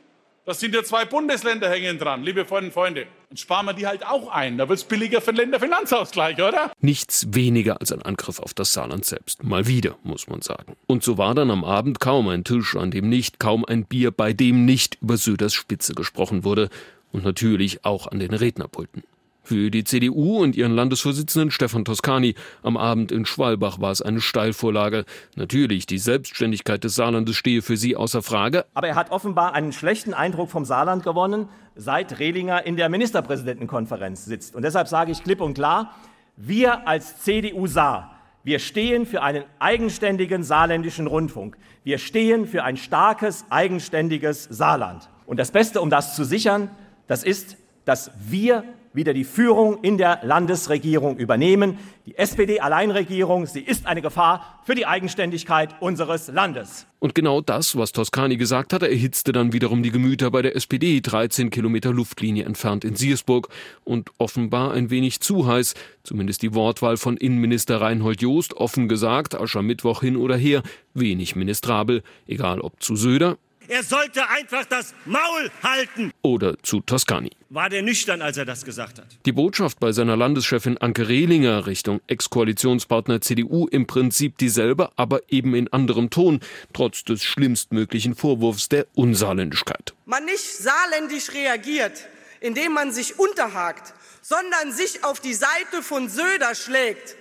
Das 0.49 0.61
sind 0.61 0.75
ja 0.75 0.83
zwei 0.83 1.05
Bundesländer 1.05 1.69
hängen 1.69 1.99
dran, 1.99 2.23
liebe 2.23 2.47
Freunde 2.47 2.69
und 2.69 2.73
Freunde. 2.73 3.07
Dann 3.29 3.37
sparen 3.37 3.67
wir 3.67 3.75
die 3.75 3.87
halt 3.87 4.07
auch 4.07 4.29
ein. 4.29 4.57
Da 4.57 4.67
wird 4.67 4.79
es 4.79 4.85
billiger 4.87 5.21
für 5.21 5.31
den 5.31 5.41
Länderfinanzausgleich, 5.41 6.37
oder? 6.37 6.73
Nichts 6.81 7.27
weniger 7.35 7.83
als 7.83 7.93
ein 7.93 8.01
Angriff 8.01 8.41
auf 8.41 8.55
das 8.55 8.73
Saarland 8.73 9.05
selbst. 9.05 9.45
Mal 9.45 9.67
wieder, 9.67 9.99
muss 10.05 10.27
man 10.27 10.41
sagen. 10.41 10.75
Und 10.87 11.05
so 11.05 11.19
war 11.19 11.35
dann 11.35 11.51
am 11.51 11.65
Abend 11.65 12.01
kaum 12.01 12.29
ein 12.29 12.45
Tisch, 12.45 12.77
an 12.77 12.91
dem 12.91 13.11
nicht, 13.11 13.39
kaum 13.39 13.67
ein 13.67 13.85
Bier, 13.85 14.11
bei 14.11 14.33
dem 14.33 14.65
nicht 14.65 14.97
über 15.03 15.19
Söders 15.19 15.53
Spitze 15.53 15.93
gesprochen 15.93 16.45
wurde. 16.45 16.71
Und 17.13 17.25
natürlich 17.25 17.85
auch 17.85 18.07
an 18.07 18.19
den 18.19 18.33
Rednerpulten. 18.33 19.03
Für 19.49 19.71
die 19.71 19.83
CDU 19.83 20.43
und 20.43 20.57
ihren 20.57 20.73
Landesvorsitzenden 20.73 21.51
Stefan 21.51 21.87
Toscani 21.87 22.35
am 22.63 22.77
Abend 22.77 23.11
in 23.11 23.25
Schwalbach 23.25 23.81
war 23.81 23.91
es 23.91 24.03
eine 24.03 24.21
Steilvorlage. 24.21 25.07
Natürlich, 25.37 25.87
die 25.87 25.97
Selbstständigkeit 25.97 26.85
des 26.85 26.97
Saarlandes 26.97 27.35
stehe 27.35 27.63
für 27.63 27.79
sie 27.79 27.97
außer 27.97 28.21
Frage. 28.21 28.67
Aber 28.75 28.89
er 28.89 28.95
hat 28.95 29.11
offenbar 29.11 29.55
einen 29.55 29.73
schlechten 29.73 30.13
Eindruck 30.13 30.51
vom 30.51 30.67
Saarland 30.67 31.03
gewonnen, 31.03 31.49
seit 31.75 32.19
Rehlinger 32.19 32.67
in 32.67 32.77
der 32.77 32.91
Ministerpräsidentenkonferenz 32.91 34.27
sitzt. 34.27 34.55
Und 34.55 34.67
deshalb 34.67 34.87
sage 34.87 35.13
ich 35.13 35.25
klipp 35.25 35.41
und 35.41 35.55
klar, 35.55 35.95
wir 36.37 36.87
als 36.87 37.23
CDU 37.23 37.67
Saar, 37.67 38.21
wir 38.45 38.59
stehen 38.59 39.07
für 39.07 39.23
einen 39.23 39.45
eigenständigen 39.61 40.43
saarländischen 40.43 41.07
Rundfunk. 41.07 41.57
Wir 41.85 41.97
stehen 41.97 42.47
für 42.47 42.65
ein 42.65 42.77
starkes, 42.77 43.47
eigenständiges 43.49 44.45
Saarland. 44.45 45.09
Und 45.25 45.39
das 45.39 45.53
Beste, 45.53 45.81
um 45.81 45.89
das 45.89 46.17
zu 46.17 46.25
sichern, 46.25 46.69
das 47.07 47.25
ist, 47.25 47.57
dass 47.87 48.11
wir 48.29 48.65
wieder 48.93 49.15
die 49.15 49.25
Führung 49.25 49.79
in 49.83 49.99
der 49.99 50.21
Landesregierung 50.23 51.17
übernehmen. 51.19 51.79
Die 52.07 52.17
SPD-Alleinregierung, 52.17 53.47
sie 53.47 53.61
ist 53.61 53.87
eine 53.87 54.03
Gefahr 54.03 54.61
für 54.65 54.75
die 54.75 54.87
Eigenständigkeit 54.87 55.75
unseres 55.81 56.29
Landes. 56.29 56.87
Und 56.99 57.15
genau 57.15 57.41
das, 57.41 57.77
was 57.77 57.93
Toscani 57.93 58.37
gesagt 58.37 58.73
hatte, 58.73 58.89
erhitzte 58.89 59.33
dann 59.33 59.53
wiederum 59.53 59.83
die 59.83 59.91
Gemüter 59.91 60.31
bei 60.31 60.43
der 60.43 60.57
SPD, 60.57 61.01
13 61.01 61.51
Kilometer 61.51 61.93
Luftlinie 61.93 62.45
entfernt 62.45 62.85
in 62.85 62.97
Siersburg. 62.97 63.49
Und 63.85 64.11
offenbar 64.19 64.73
ein 64.73 64.91
wenig 64.91 65.21
zu 65.21 65.47
heiß, 65.47 65.75
zumindest 66.03 66.43
die 66.43 66.55
Wortwahl 66.55 66.97
von 66.97 67.17
Innenminister 67.17 67.81
Reinhold 67.81 68.23
Joost, 68.23 68.55
offen 68.55 68.89
gesagt, 68.89 69.35
Aschermittwoch 69.35 70.01
hin 70.01 70.17
oder 70.17 70.37
her, 70.37 70.63
wenig 70.95 71.37
ministrabel, 71.37 72.03
egal 72.27 72.61
ob 72.61 72.83
zu 72.83 72.97
Söder 72.97 73.39
er 73.69 73.83
sollte 73.83 74.29
einfach 74.29 74.65
das 74.65 74.95
Maul 75.05 75.51
halten. 75.63 76.11
Oder 76.23 76.57
zu 76.63 76.81
Toscani. 76.81 77.31
War 77.51 77.69
der 77.69 77.83
nüchtern, 77.83 78.23
als 78.23 78.37
er 78.37 78.45
das 78.45 78.65
gesagt 78.65 78.99
hat? 78.99 79.07
Die 79.25 79.33
Botschaft 79.33 79.79
bei 79.81 79.93
seiner 79.93 80.17
Landeschefin 80.17 80.79
Anke 80.79 81.09
Rehlinger 81.09 81.67
Richtung 81.67 82.01
Ex-Koalitionspartner 82.07 83.21
CDU 83.21 83.67
im 83.69 83.87
Prinzip 83.87 84.39
dieselbe, 84.39 84.91
aber 84.97 85.21
eben 85.29 85.55
in 85.55 85.73
anderem 85.73 86.11
Ton, 86.11 86.41
trotz 86.73 87.05
des 87.05 87.23
schlimmstmöglichen 87.23 88.15
Vorwurfs 88.15 88.69
der 88.69 88.87
Unsaarländischkeit. 88.95 89.95
Man 90.07 90.25
nicht 90.25 90.45
saarländisch 90.45 91.33
reagiert, 91.33 92.07
indem 92.41 92.73
man 92.73 92.93
sich 92.93 93.19
unterhakt, 93.19 93.95
sondern 94.23 94.73
sich 94.73 95.05
auf 95.05 95.21
die 95.21 95.35
Seite 95.35 95.83
von 95.83 96.09
Söder 96.09 96.55
schlägt, 96.55 97.17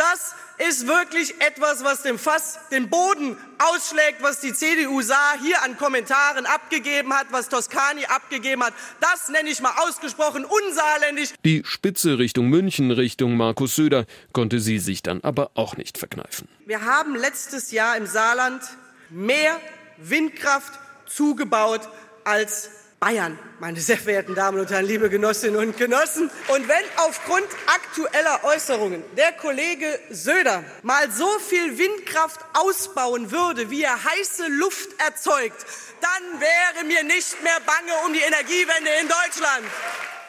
das 0.00 0.34
ist 0.68 0.86
wirklich 0.86 1.40
etwas, 1.40 1.84
was 1.84 2.02
dem 2.02 2.18
Fass 2.18 2.58
den 2.70 2.88
Boden 2.88 3.36
ausschlägt, 3.58 4.22
was 4.22 4.40
die 4.40 4.52
CDU 4.52 5.02
sah, 5.02 5.34
hier 5.42 5.62
an 5.62 5.76
Kommentaren 5.76 6.46
abgegeben 6.46 7.12
hat, 7.12 7.26
was 7.30 7.48
Toscani 7.48 8.06
abgegeben 8.06 8.64
hat. 8.64 8.72
Das 9.00 9.28
nenne 9.28 9.50
ich 9.50 9.60
mal 9.60 9.74
ausgesprochen 9.86 10.44
unsaarländisch. 10.44 11.30
Die 11.44 11.62
Spitze 11.64 12.18
Richtung 12.18 12.48
München, 12.48 12.90
Richtung 12.90 13.36
Markus 13.36 13.76
Söder, 13.76 14.06
konnte 14.32 14.60
sie 14.60 14.78
sich 14.78 15.02
dann 15.02 15.20
aber 15.22 15.50
auch 15.54 15.76
nicht 15.76 15.98
verkneifen. 15.98 16.48
Wir 16.66 16.84
haben 16.84 17.14
letztes 17.14 17.70
Jahr 17.70 17.96
im 17.96 18.06
Saarland 18.06 18.62
mehr 19.10 19.60
Windkraft 19.98 20.72
zugebaut 21.06 21.82
als 22.24 22.70
Bayern, 23.00 23.38
meine 23.60 23.80
sehr 23.80 23.96
verehrten 23.96 24.34
Damen 24.34 24.60
und 24.60 24.68
Herren, 24.68 24.84
liebe 24.84 25.08
Genossinnen 25.08 25.56
und 25.56 25.78
Genossen. 25.78 26.30
Und 26.48 26.68
wenn 26.68 26.84
aufgrund 26.98 27.46
aktueller 27.66 28.44
Äußerungen 28.44 29.02
der 29.16 29.32
Kollege 29.32 29.86
Söder 30.10 30.62
mal 30.82 31.10
so 31.10 31.26
viel 31.38 31.78
Windkraft 31.78 32.40
ausbauen 32.52 33.30
würde, 33.32 33.70
wie 33.70 33.82
er 33.82 34.04
heiße 34.04 34.48
Luft 34.58 34.90
erzeugt, 34.98 35.64
dann 36.02 36.40
wäre 36.40 36.84
mir 36.86 37.02
nicht 37.04 37.42
mehr 37.42 37.56
bange 37.64 37.92
um 38.06 38.12
die 38.12 38.20
Energiewende 38.20 38.90
in 39.00 39.08
Deutschland. 39.08 39.64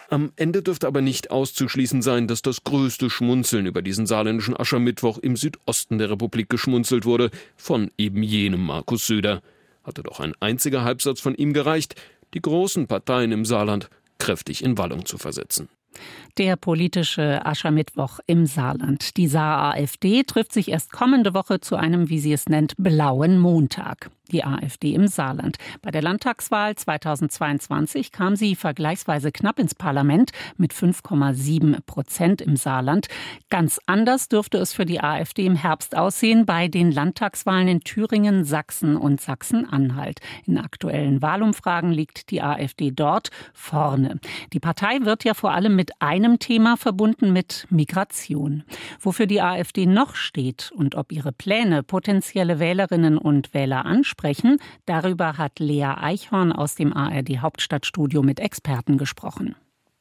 Am 0.09 0.31
Ende 0.37 0.63
dürfte 0.63 0.87
aber 0.87 1.01
nicht 1.01 1.29
auszuschließen 1.29 2.01
sein, 2.01 2.29
dass 2.29 2.41
das 2.41 2.63
größte 2.63 3.09
Schmunzeln 3.09 3.65
über 3.65 3.81
diesen 3.81 4.07
saarländischen 4.07 4.57
Aschermittwoch 4.57 5.17
im 5.17 5.35
Südosten 5.35 5.97
der 5.97 6.09
Republik 6.09 6.49
geschmunzelt 6.49 7.03
wurde 7.03 7.31
von 7.57 7.91
eben 7.97 8.23
jenem 8.23 8.61
Markus 8.61 9.07
Söder. 9.07 9.41
Hatte 9.83 10.03
doch 10.03 10.21
ein 10.21 10.35
einziger 10.39 10.85
Halbsatz 10.85 11.19
von 11.19 11.35
ihm 11.35 11.51
gereicht, 11.51 11.95
die 12.33 12.41
großen 12.41 12.87
Parteien 12.87 13.31
im 13.31 13.45
Saarland 13.45 13.89
kräftig 14.19 14.63
in 14.63 14.77
Wallung 14.77 15.05
zu 15.05 15.17
versetzen. 15.17 15.69
Der 16.37 16.55
politische 16.55 17.45
Aschermittwoch 17.45 18.19
im 18.25 18.45
Saarland. 18.45 19.17
Die 19.17 19.27
Saar 19.27 19.73
AfD 19.73 20.23
trifft 20.23 20.53
sich 20.53 20.69
erst 20.69 20.91
kommende 20.91 21.33
Woche 21.33 21.59
zu 21.59 21.75
einem, 21.75 22.09
wie 22.09 22.19
sie 22.19 22.31
es 22.31 22.47
nennt, 22.47 22.73
blauen 22.77 23.39
Montag 23.39 24.09
die 24.31 24.43
AfD 24.43 24.93
im 24.93 25.07
Saarland. 25.07 25.57
Bei 25.81 25.91
der 25.91 26.01
Landtagswahl 26.01 26.75
2022 26.75 28.11
kam 28.11 28.35
sie 28.35 28.55
vergleichsweise 28.55 29.31
knapp 29.31 29.59
ins 29.59 29.75
Parlament 29.75 30.31
mit 30.57 30.73
5,7 30.73 31.81
Prozent 31.85 32.41
im 32.41 32.55
Saarland. 32.55 33.07
Ganz 33.49 33.79
anders 33.85 34.29
dürfte 34.29 34.57
es 34.57 34.73
für 34.73 34.85
die 34.85 35.01
AfD 35.01 35.45
im 35.45 35.55
Herbst 35.55 35.95
aussehen 35.95 36.45
bei 36.45 36.67
den 36.67 36.91
Landtagswahlen 36.91 37.67
in 37.67 37.81
Thüringen, 37.81 38.45
Sachsen 38.45 38.95
und 38.95 39.21
Sachsen-Anhalt. 39.21 40.19
In 40.45 40.57
aktuellen 40.57 41.21
Wahlumfragen 41.21 41.91
liegt 41.91 42.31
die 42.31 42.41
AfD 42.41 42.91
dort 42.91 43.29
vorne. 43.53 44.19
Die 44.53 44.59
Partei 44.59 44.99
wird 45.01 45.23
ja 45.23 45.33
vor 45.33 45.51
allem 45.51 45.75
mit 45.75 45.91
einem 46.01 46.39
Thema 46.39 46.77
verbunden 46.77 47.33
mit 47.33 47.67
Migration. 47.69 48.63
Wofür 48.99 49.27
die 49.27 49.41
AfD 49.41 49.85
noch 49.85 50.15
steht 50.15 50.71
und 50.75 50.95
ob 50.95 51.11
ihre 51.11 51.31
Pläne 51.31 51.83
potenzielle 51.83 52.59
Wählerinnen 52.59 53.17
und 53.17 53.53
Wähler 53.53 53.85
ansprechen, 53.85 54.20
sprechen. 54.21 54.59
Darüber 54.85 55.37
hat 55.37 55.59
Lea 55.59 55.95
Eichhorn 55.97 56.51
aus 56.51 56.75
dem 56.75 56.93
ARD 56.93 57.39
Hauptstadtstudio 57.39 58.21
mit 58.21 58.39
Experten 58.39 58.97
gesprochen. 58.97 59.55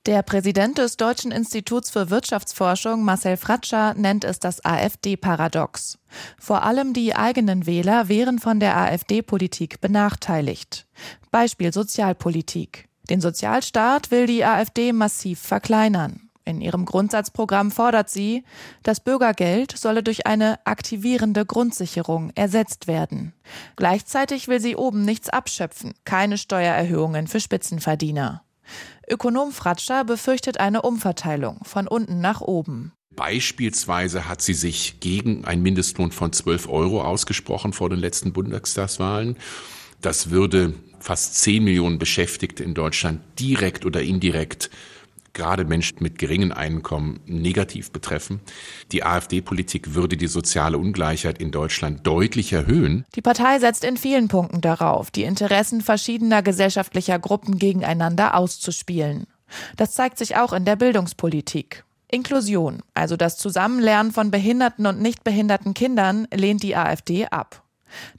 Der 0.06 0.22
Präsident 0.22 0.78
des 0.78 0.96
Deutschen 0.96 1.30
Instituts 1.30 1.90
für 1.90 2.08
Wirtschaftsforschung, 2.08 3.04
Marcel 3.04 3.36
Fratscher, 3.36 3.94
nennt 3.94 4.24
es 4.24 4.38
das 4.38 4.64
AfD-Paradox. 4.64 5.98
Vor 6.38 6.62
allem 6.62 6.94
die 6.94 7.14
eigenen 7.14 7.66
Wähler 7.66 8.08
wären 8.08 8.38
von 8.38 8.60
der 8.60 8.76
AfD-Politik 8.76 9.80
benachteiligt. 9.80 10.86
Beispiel 11.30 11.72
Sozialpolitik. 11.72 12.88
Den 13.10 13.20
Sozialstaat 13.20 14.10
will 14.10 14.26
die 14.26 14.44
AfD 14.44 14.92
massiv 14.92 15.38
verkleinern. 15.38 16.29
In 16.50 16.60
ihrem 16.60 16.84
Grundsatzprogramm 16.84 17.70
fordert 17.70 18.10
sie, 18.10 18.42
das 18.82 18.98
Bürgergeld 18.98 19.70
solle 19.78 20.02
durch 20.02 20.26
eine 20.26 20.58
aktivierende 20.66 21.46
Grundsicherung 21.46 22.32
ersetzt 22.34 22.88
werden. 22.88 23.32
Gleichzeitig 23.76 24.48
will 24.48 24.60
sie 24.60 24.74
oben 24.74 25.04
nichts 25.04 25.28
abschöpfen, 25.28 25.94
keine 26.04 26.38
Steuererhöhungen 26.38 27.28
für 27.28 27.38
Spitzenverdiener. 27.38 28.42
Ökonom 29.08 29.52
Fratscher 29.52 30.04
befürchtet 30.04 30.58
eine 30.58 30.82
Umverteilung 30.82 31.60
von 31.62 31.86
unten 31.86 32.20
nach 32.20 32.40
oben. 32.40 32.92
Beispielsweise 33.14 34.28
hat 34.28 34.42
sie 34.42 34.54
sich 34.54 34.98
gegen 34.98 35.44
einen 35.44 35.62
Mindestlohn 35.62 36.10
von 36.10 36.32
12 36.32 36.68
Euro 36.68 37.02
ausgesprochen 37.02 37.72
vor 37.72 37.90
den 37.90 38.00
letzten 38.00 38.32
Bundestagswahlen. 38.32 39.36
Das 40.00 40.30
würde 40.30 40.74
fast 40.98 41.36
10 41.36 41.62
Millionen 41.62 41.98
Beschäftigte 41.98 42.64
in 42.64 42.74
Deutschland 42.74 43.20
direkt 43.38 43.86
oder 43.86 44.02
indirekt 44.02 44.70
gerade 45.40 45.64
Menschen 45.64 46.02
mit 46.02 46.18
geringen 46.18 46.52
Einkommen 46.52 47.20
negativ 47.24 47.92
betreffen. 47.92 48.40
Die 48.92 49.04
AfD-Politik 49.04 49.94
würde 49.94 50.18
die 50.18 50.26
soziale 50.26 50.76
Ungleichheit 50.76 51.40
in 51.40 51.50
Deutschland 51.50 52.06
deutlich 52.06 52.52
erhöhen. 52.52 53.06
Die 53.14 53.22
Partei 53.22 53.58
setzt 53.58 53.82
in 53.84 53.96
vielen 53.96 54.28
Punkten 54.28 54.60
darauf, 54.60 55.10
die 55.10 55.22
Interessen 55.22 55.80
verschiedener 55.80 56.42
gesellschaftlicher 56.42 57.18
Gruppen 57.18 57.58
gegeneinander 57.58 58.34
auszuspielen. 58.34 59.26
Das 59.78 59.92
zeigt 59.92 60.18
sich 60.18 60.36
auch 60.36 60.52
in 60.52 60.66
der 60.66 60.76
Bildungspolitik. 60.76 61.84
Inklusion, 62.10 62.82
also 62.92 63.16
das 63.16 63.38
Zusammenlernen 63.38 64.12
von 64.12 64.30
behinderten 64.30 64.84
und 64.84 65.00
nicht 65.00 65.24
behinderten 65.24 65.72
Kindern, 65.72 66.28
lehnt 66.34 66.62
die 66.62 66.76
AfD 66.76 67.26
ab. 67.26 67.62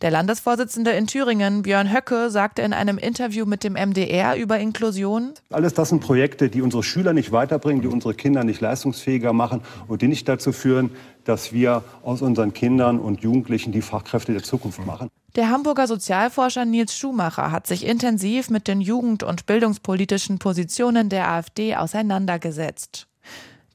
Der 0.02 0.12
Landesvorsitzende 0.12 0.92
in 0.92 1.08
Thüringen, 1.08 1.62
Björn 1.62 1.92
Höcke, 1.94 2.30
sagte 2.30 2.62
in 2.62 2.74
einem 2.74 2.98
Interview 2.98 3.46
mit 3.46 3.64
dem 3.64 3.74
MDR 3.74 4.36
über 4.36 4.60
Inklusion. 4.60 5.34
Alles 5.52 5.74
das 5.74 5.90
sind 5.90 6.02
Projekte, 6.02 6.50
die 6.50 6.62
unsere 6.62 6.84
Schüler 6.84 7.14
nicht 7.14 7.32
weiterbringen, 7.32 7.82
die 7.82 7.88
unsere 7.88 8.14
Kinder 8.14 8.44
nicht 8.44 8.62
leistungsfähiger 8.62 9.34
machen 9.34 9.62
und 9.88 10.02
die 10.02 10.08
nicht 10.08 10.28
dazu 10.28 10.52
führen, 10.52 10.92
dass 11.24 11.54
wir 11.54 11.84
aus 12.04 12.22
unseren 12.22 12.54
Kindern 12.54 13.00
und 13.00 13.22
Jugendlichen 13.22 13.72
die 13.72 13.82
Fachkräfte 13.82 14.34
der 14.34 14.44
Zukunft 14.44 14.86
machen. 14.86 15.10
Der 15.36 15.50
Hamburger 15.50 15.88
Sozialforscher 15.88 16.66
Nils 16.66 16.98
Schumacher 16.98 17.52
hat 17.52 17.68
sich 17.68 17.86
intensiv 17.86 18.50
mit 18.50 18.68
den 18.68 18.82
jugend- 18.82 19.24
und 19.24 19.46
bildungspolitischen 19.46 20.40
Positionen 20.40 21.10
der 21.10 21.30
AfD 21.30 21.76
auseinandergesetzt. 21.76 23.08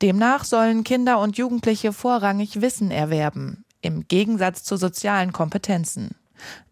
Demnach 0.02 0.44
sollen 0.44 0.84
Kinder 0.84 1.18
und 1.18 1.38
Jugendliche 1.38 1.94
vorrangig 1.94 2.60
Wissen 2.60 2.90
erwerben 2.90 3.64
im 3.86 4.08
Gegensatz 4.08 4.64
zu 4.64 4.76
sozialen 4.76 5.32
Kompetenzen. 5.32 6.16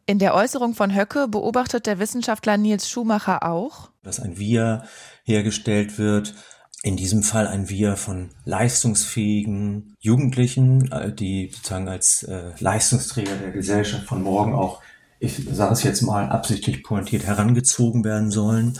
In 0.06 0.18
der 0.18 0.34
Äußerung 0.34 0.74
von 0.74 0.94
Höcke 0.94 1.28
beobachtet 1.28 1.86
der 1.86 1.98
Wissenschaftler 1.98 2.58
Nils 2.58 2.88
Schumacher 2.88 3.42
auch, 3.42 3.90
dass 4.02 4.20
ein 4.20 4.36
Wir 4.36 4.84
hergestellt 5.24 5.98
wird, 5.98 6.34
in 6.82 6.96
diesem 6.98 7.22
Fall 7.22 7.46
ein 7.46 7.70
Wir 7.70 7.96
von 7.96 8.28
leistungsfähigen 8.44 9.96
Jugendlichen, 10.00 10.92
äh, 10.92 11.14
die 11.14 11.50
sozusagen 11.50 11.88
als 11.88 12.22
äh, 12.24 12.52
Leistungsträger 12.58 13.36
der 13.36 13.52
Gesellschaft 13.52 14.04
von 14.04 14.22
morgen 14.22 14.52
auch, 14.52 14.82
ich 15.18 15.42
sage 15.50 15.72
es 15.72 15.82
jetzt 15.82 16.02
mal 16.02 16.28
absichtlich 16.28 16.82
pointiert, 16.82 17.24
herangezogen 17.24 18.04
werden 18.04 18.30
sollen 18.30 18.78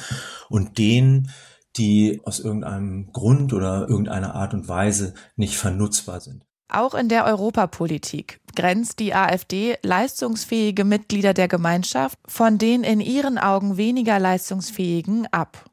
und 0.50 0.76
denen, 0.76 1.30
die 1.78 2.20
aus 2.24 2.40
irgendeinem 2.40 3.10
Grund 3.12 3.54
oder 3.54 3.88
irgendeiner 3.88 4.34
Art 4.34 4.52
und 4.52 4.68
Weise 4.68 5.14
nicht 5.36 5.56
vernutzbar 5.56 6.20
sind. 6.20 6.44
Auch 6.68 6.94
in 6.94 7.09
der 7.09 7.26
Europapolitik 7.26 8.40
grenzt 8.56 8.99
die 8.99 9.14
AfD 9.14 9.76
leistungsfähige 9.83 10.85
Mitglieder 10.85 11.35
der 11.35 11.49
Gemeinschaft 11.49 12.18
von 12.26 12.59
den 12.59 12.85
in 12.85 13.00
ihren 13.00 13.38
Augen 13.38 13.76
weniger 13.76 14.18
leistungsfähigen 14.18 15.26
ab. 15.33 15.64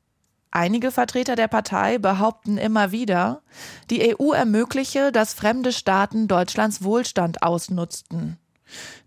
Einige 0.52 0.92
Vertreter 0.92 1.38
der 1.38 1.48
Partei 1.48 1.98
behaupten 1.98 2.58
immer 2.58 2.92
wieder, 2.92 3.42
die 3.90 4.16
EU 4.16 4.34
ermögliche, 4.34 5.14
dass 5.14 5.34
fremde 5.34 5.72
Staaten 5.72 6.28
Deutschlands 6.28 6.84
Wohlstand 6.84 7.42
ausnutzten. 7.42 8.38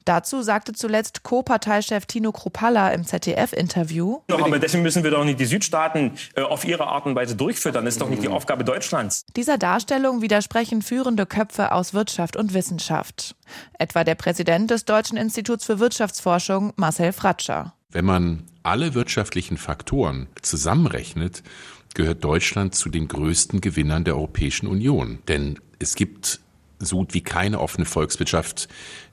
Dazu 0.05 0.43
sagte 0.43 0.75
zuletzt 0.75 1.23
Co-Parteichef 1.23 2.07
Tino 2.07 2.33
Kruppalla 2.33 2.91
im 2.91 3.07
ZDF-Interview. 3.07 4.21
Aber 4.29 4.59
deswegen 4.59 4.83
müssen 4.83 5.03
wir 5.03 5.11
doch 5.11 5.25
nicht 5.25 5.41
die 5.41 5.47
Südstaaten 5.47 6.13
äh, 6.35 6.43
auf 6.43 6.65
ihre 6.65 6.87
Art 6.87 7.07
und 7.07 7.15
Weise 7.15 7.37
durchfüttern. 7.37 7.85
Das 7.85 7.95
ist 7.95 8.01
doch 8.01 8.11
nicht 8.11 8.23
die 8.23 8.29
Aufgabe 8.29 8.65
Deutschlands. 8.65 9.25
Dieser 9.37 9.57
Darstellung 9.57 10.21
widersprechen 10.21 10.83
führende 10.83 11.25
Köpfe 11.25 11.73
aus 11.73 11.95
Wirtschaft 11.95 12.37
und 12.37 12.53
Wissenschaft. 12.53 13.35
Etwa 13.79 14.05
der 14.05 14.15
Präsident 14.15 14.71
des 14.71 14.85
Deutschen 14.85 15.17
Instituts 15.17 15.65
für 15.65 15.79
Wirtschaftsforschung, 15.79 16.73
Marcel 16.77 17.13
Fratscher. 17.13 17.75
Wenn 17.91 18.05
man 18.05 18.43
alle 18.63 18.95
wirtschaftlichen 18.95 19.57
Faktoren 19.57 20.27
zusammenrechnet, 20.43 21.43
gehört 21.95 22.25
Deutschland 22.25 22.75
zu 22.75 22.89
den 22.89 23.09
größten 23.09 23.61
Gewinnern 23.61 24.05
der 24.05 24.17
Europäischen 24.17 24.67
Union. 24.67 25.21
Denn 25.29 25.59
es 25.79 25.95
gibt 25.95 26.41
so 26.85 26.97
gut 26.97 27.15
wie 27.15 27.23
keine 27.23 27.61
offene 27.61 27.85
Volkswirtschaft, 27.85 28.69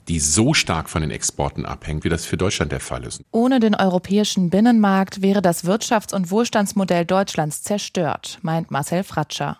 die 0.08 0.20
so 0.20 0.54
stark 0.54 0.90
von 0.90 1.02
den 1.02 1.10
Exporten 1.10 1.64
abhängt, 1.64 2.04
wie 2.04 2.08
das 2.08 2.24
für 2.24 2.36
Deutschland 2.36 2.72
der 2.72 2.80
Fall 2.80 3.04
ist. 3.04 3.22
Ohne 3.30 3.60
den 3.60 3.74
europäischen 3.74 4.50
Binnenmarkt 4.50 5.22
wäre 5.22 5.42
das 5.42 5.64
Wirtschafts- 5.64 6.14
und 6.14 6.30
Wohlstandsmodell 6.30 7.04
Deutschlands 7.04 7.62
zerstört, 7.62 8.38
meint 8.42 8.70
Marcel 8.70 9.04
Fratscher. 9.04 9.58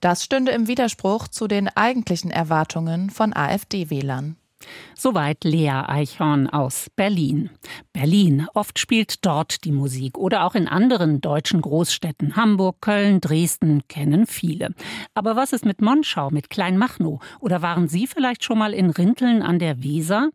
Das 0.00 0.22
stünde 0.22 0.52
im 0.52 0.68
Widerspruch 0.68 1.28
zu 1.28 1.48
den 1.48 1.68
eigentlichen 1.68 2.30
Erwartungen 2.30 3.10
von 3.10 3.34
AfD-Wählern. 3.34 4.36
Soweit 4.96 5.44
Lea 5.44 5.84
Eichhorn 5.86 6.48
aus 6.48 6.88
Berlin. 6.96 7.50
Berlin, 7.92 8.46
oft 8.54 8.78
spielt 8.78 9.24
dort 9.24 9.64
die 9.64 9.72
Musik 9.72 10.18
oder 10.18 10.44
auch 10.44 10.54
in 10.54 10.68
anderen 10.68 11.20
deutschen 11.20 11.60
Großstädten. 11.60 12.36
Hamburg, 12.36 12.80
Köln, 12.80 13.20
Dresden 13.20 13.82
kennen 13.88 14.26
viele. 14.26 14.74
Aber 15.14 15.36
was 15.36 15.52
ist 15.52 15.64
mit 15.64 15.80
Monschau, 15.80 16.30
mit 16.30 16.50
Kleinmachnow? 16.50 17.20
Oder 17.40 17.62
waren 17.62 17.88
Sie 17.88 18.06
vielleicht 18.06 18.44
schon 18.44 18.58
mal 18.58 18.74
in 18.74 18.90
Rinteln 18.90 19.42
an 19.42 19.58
der 19.58 19.82
Weser? 19.82 20.30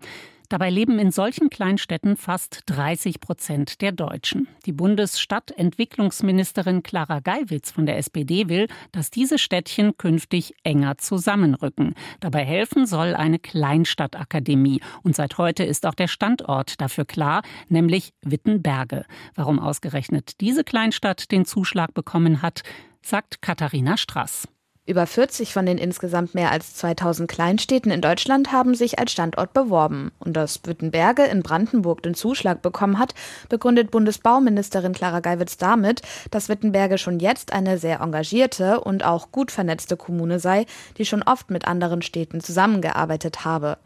Dabei 0.49 0.71
leben 0.71 0.97
in 0.97 1.11
solchen 1.11 1.51
Kleinstädten 1.51 2.17
fast 2.17 2.63
30 2.65 3.19
Prozent 3.19 3.81
der 3.81 3.91
Deutschen. 3.91 4.47
Die 4.65 4.71
Bundesstadtentwicklungsministerin 4.71 6.81
Clara 6.81 7.19
Geiwitz 7.19 7.69
von 7.69 7.85
der 7.85 7.97
SPD 7.97 8.49
will, 8.49 8.67
dass 8.91 9.11
diese 9.11 9.37
Städtchen 9.37 9.95
künftig 9.97 10.55
enger 10.63 10.97
zusammenrücken. 10.97 11.93
Dabei 12.19 12.43
helfen 12.43 12.87
soll 12.87 13.13
eine 13.13 13.37
Kleinstadtakademie. 13.37 14.81
Und 15.03 15.15
seit 15.15 15.37
heute 15.37 15.63
ist 15.63 15.85
auch 15.85 15.93
der 15.93 16.07
Standort 16.07 16.81
dafür 16.81 17.05
klar, 17.05 17.43
nämlich 17.67 18.13
Wittenberge. 18.23 19.05
Warum 19.35 19.59
ausgerechnet 19.59 20.41
diese 20.41 20.63
Kleinstadt 20.63 21.31
den 21.31 21.45
Zuschlag 21.45 21.93
bekommen 21.93 22.41
hat, 22.41 22.63
sagt 23.03 23.43
Katharina 23.43 23.97
Strass. 23.97 24.47
Über 24.89 25.05
40 25.05 25.53
von 25.53 25.67
den 25.67 25.77
insgesamt 25.77 26.33
mehr 26.33 26.49
als 26.49 26.73
2000 26.73 27.29
Kleinstädten 27.29 27.91
in 27.91 28.01
Deutschland 28.01 28.51
haben 28.51 28.73
sich 28.73 28.97
als 28.97 29.11
Standort 29.11 29.53
beworben. 29.53 30.09
Und 30.17 30.33
dass 30.33 30.57
Büttenberge 30.57 31.25
in 31.25 31.43
Brandenburg 31.43 32.01
den 32.01 32.15
Zuschlag 32.15 32.63
bekommen 32.63 32.97
hat, 32.97 33.13
begründet 33.49 33.91
Bundesbauministerin 33.91 34.93
Clara 34.93 35.19
Geiwitz 35.19 35.57
damit, 35.57 36.01
dass 36.31 36.49
Wittenberge 36.49 36.97
schon 36.97 37.19
jetzt 37.19 37.53
eine 37.53 37.77
sehr 37.77 38.01
engagierte 38.01 38.79
und 38.79 39.05
auch 39.05 39.31
gut 39.31 39.51
vernetzte 39.51 39.95
Kommune 39.95 40.39
sei, 40.39 40.65
die 40.97 41.05
schon 41.05 41.21
oft 41.21 41.51
mit 41.51 41.67
anderen 41.67 42.01
Städten 42.01 42.41
zusammengearbeitet 42.41 43.45
habe. 43.45 43.77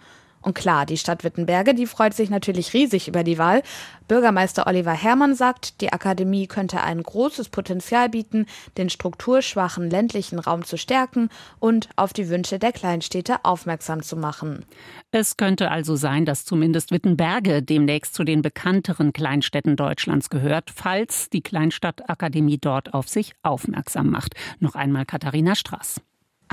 Und 0.43 0.55
klar, 0.55 0.85
die 0.85 0.97
Stadt 0.97 1.23
Wittenberge, 1.23 1.73
die 1.73 1.88
freut 1.88 2.13
sich 2.13 2.29
natürlich 2.29 2.73
riesig 2.73 3.07
über 3.07 3.23
die 3.23 3.38
Wahl. 3.38 3.63
Bürgermeister 4.09 4.67
Oliver 4.67 4.91
Herrmann 4.91 5.35
sagt, 5.35 5.79
die 5.79 5.93
Akademie 5.93 6.47
könnte 6.47 6.83
ein 6.83 7.01
großes 7.01 7.50
Potenzial 7.50 8.09
bieten, 8.09 8.45
den 8.77 8.89
strukturschwachen 8.89 9.89
ländlichen 9.89 10.39
Raum 10.39 10.65
zu 10.65 10.77
stärken 10.77 11.29
und 11.59 11.89
auf 11.95 12.12
die 12.12 12.29
Wünsche 12.29 12.59
der 12.59 12.73
Kleinstädte 12.73 13.38
aufmerksam 13.43 14.03
zu 14.03 14.17
machen. 14.17 14.65
Es 15.12 15.38
könnte 15.38 15.71
also 15.71 15.95
sein, 15.95 16.25
dass 16.25 16.43
zumindest 16.43 16.91
Wittenberge 16.91 17.63
demnächst 17.63 18.13
zu 18.13 18.25
den 18.25 18.41
bekannteren 18.41 19.13
Kleinstädten 19.13 19.77
Deutschlands 19.77 20.29
gehört, 20.29 20.71
falls 20.75 21.29
die 21.29 21.41
Kleinstadtakademie 21.41 22.57
dort 22.57 22.93
auf 22.93 23.07
sich 23.07 23.33
aufmerksam 23.43 24.09
macht. 24.09 24.35
Noch 24.59 24.75
einmal 24.75 25.05
Katharina 25.05 25.55
Straß. 25.55 26.01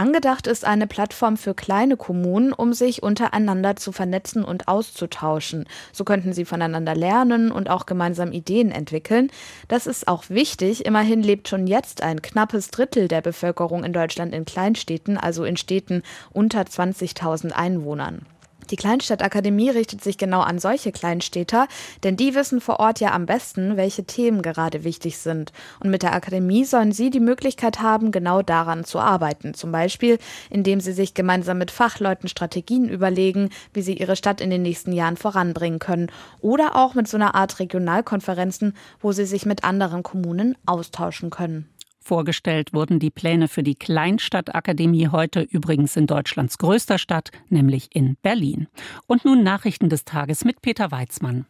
Angedacht 0.00 0.46
ist 0.46 0.64
eine 0.64 0.86
Plattform 0.86 1.36
für 1.36 1.52
kleine 1.52 1.98
Kommunen, 1.98 2.54
um 2.54 2.72
sich 2.72 3.02
untereinander 3.02 3.76
zu 3.76 3.92
vernetzen 3.92 4.46
und 4.46 4.66
auszutauschen. 4.66 5.66
So 5.92 6.04
könnten 6.04 6.32
sie 6.32 6.46
voneinander 6.46 6.94
lernen 6.94 7.52
und 7.52 7.68
auch 7.68 7.84
gemeinsam 7.84 8.32
Ideen 8.32 8.70
entwickeln. 8.70 9.30
Das 9.68 9.86
ist 9.86 10.08
auch 10.08 10.24
wichtig. 10.30 10.86
Immerhin 10.86 11.22
lebt 11.22 11.48
schon 11.48 11.66
jetzt 11.66 12.02
ein 12.02 12.22
knappes 12.22 12.70
Drittel 12.70 13.08
der 13.08 13.20
Bevölkerung 13.20 13.84
in 13.84 13.92
Deutschland 13.92 14.34
in 14.34 14.46
Kleinstädten, 14.46 15.18
also 15.18 15.44
in 15.44 15.58
Städten 15.58 16.02
unter 16.32 16.62
20.000 16.62 17.52
Einwohnern. 17.52 18.24
Die 18.70 18.76
Kleinstadtakademie 18.76 19.70
richtet 19.70 20.02
sich 20.02 20.16
genau 20.16 20.40
an 20.40 20.60
solche 20.60 20.92
Kleinstädter, 20.92 21.66
denn 22.04 22.16
die 22.16 22.34
wissen 22.34 22.60
vor 22.60 22.78
Ort 22.78 23.00
ja 23.00 23.12
am 23.12 23.26
besten, 23.26 23.76
welche 23.76 24.04
Themen 24.04 24.42
gerade 24.42 24.84
wichtig 24.84 25.18
sind. 25.18 25.52
Und 25.80 25.90
mit 25.90 26.02
der 26.02 26.14
Akademie 26.14 26.64
sollen 26.64 26.92
sie 26.92 27.10
die 27.10 27.20
Möglichkeit 27.20 27.80
haben, 27.82 28.12
genau 28.12 28.42
daran 28.42 28.84
zu 28.84 29.00
arbeiten. 29.00 29.54
Zum 29.54 29.72
Beispiel, 29.72 30.18
indem 30.50 30.80
sie 30.80 30.92
sich 30.92 31.14
gemeinsam 31.14 31.58
mit 31.58 31.72
Fachleuten 31.72 32.28
Strategien 32.28 32.88
überlegen, 32.88 33.50
wie 33.72 33.82
sie 33.82 33.94
ihre 33.94 34.16
Stadt 34.16 34.40
in 34.40 34.50
den 34.50 34.62
nächsten 34.62 34.92
Jahren 34.92 35.16
voranbringen 35.16 35.80
können. 35.80 36.10
Oder 36.40 36.76
auch 36.76 36.94
mit 36.94 37.08
so 37.08 37.16
einer 37.16 37.34
Art 37.34 37.58
Regionalkonferenzen, 37.58 38.76
wo 39.00 39.10
sie 39.10 39.26
sich 39.26 39.46
mit 39.46 39.64
anderen 39.64 40.02
Kommunen 40.04 40.56
austauschen 40.66 41.30
können. 41.30 41.68
Vorgestellt 42.02 42.72
wurden 42.72 42.98
die 42.98 43.10
Pläne 43.10 43.46
für 43.46 43.62
die 43.62 43.74
Kleinstadtakademie 43.74 45.08
heute 45.08 45.42
übrigens 45.42 45.96
in 45.96 46.06
Deutschlands 46.06 46.58
größter 46.58 46.98
Stadt, 46.98 47.30
nämlich 47.48 47.94
in 47.94 48.16
Berlin. 48.22 48.68
Und 49.06 49.24
nun 49.24 49.42
Nachrichten 49.42 49.88
des 49.88 50.04
Tages 50.04 50.44
mit 50.44 50.62
Peter 50.62 50.90
Weizmann. 50.90 51.46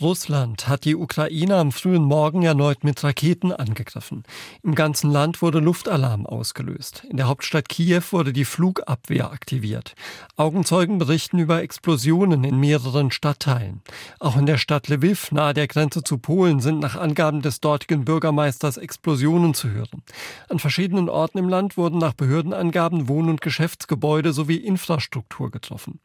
Russland 0.00 0.66
hat 0.66 0.86
die 0.86 0.96
Ukraine 0.96 1.56
am 1.56 1.72
frühen 1.72 2.04
Morgen 2.04 2.42
erneut 2.42 2.84
mit 2.84 3.04
Raketen 3.04 3.52
angegriffen. 3.52 4.22
Im 4.62 4.74
ganzen 4.74 5.10
Land 5.10 5.42
wurde 5.42 5.58
Luftalarm 5.58 6.24
ausgelöst. 6.24 7.04
In 7.10 7.18
der 7.18 7.28
Hauptstadt 7.28 7.68
Kiew 7.68 8.00
wurde 8.10 8.32
die 8.32 8.46
Flugabwehr 8.46 9.30
aktiviert. 9.30 9.94
Augenzeugen 10.36 10.96
berichten 10.96 11.38
über 11.38 11.60
Explosionen 11.60 12.44
in 12.44 12.58
mehreren 12.58 13.10
Stadtteilen. 13.10 13.82
Auch 14.20 14.38
in 14.38 14.46
der 14.46 14.56
Stadt 14.56 14.88
Lviv 14.88 15.32
nahe 15.32 15.52
der 15.52 15.66
Grenze 15.66 16.02
zu 16.02 16.16
Polen 16.16 16.60
sind 16.60 16.78
nach 16.78 16.96
Angaben 16.96 17.42
des 17.42 17.60
dortigen 17.60 18.06
Bürgermeisters 18.06 18.78
Explosionen 18.78 19.52
zu 19.52 19.68
hören. 19.68 20.02
An 20.48 20.58
verschiedenen 20.58 21.10
Orten 21.10 21.36
im 21.36 21.50
Land 21.50 21.76
wurden 21.76 21.98
nach 21.98 22.14
Behördenangaben 22.14 23.06
Wohn- 23.06 23.28
und 23.28 23.42
Geschäftsgebäude 23.42 24.32
sowie 24.32 24.56
Infrastruktur 24.56 25.50
getroffen. 25.50 26.00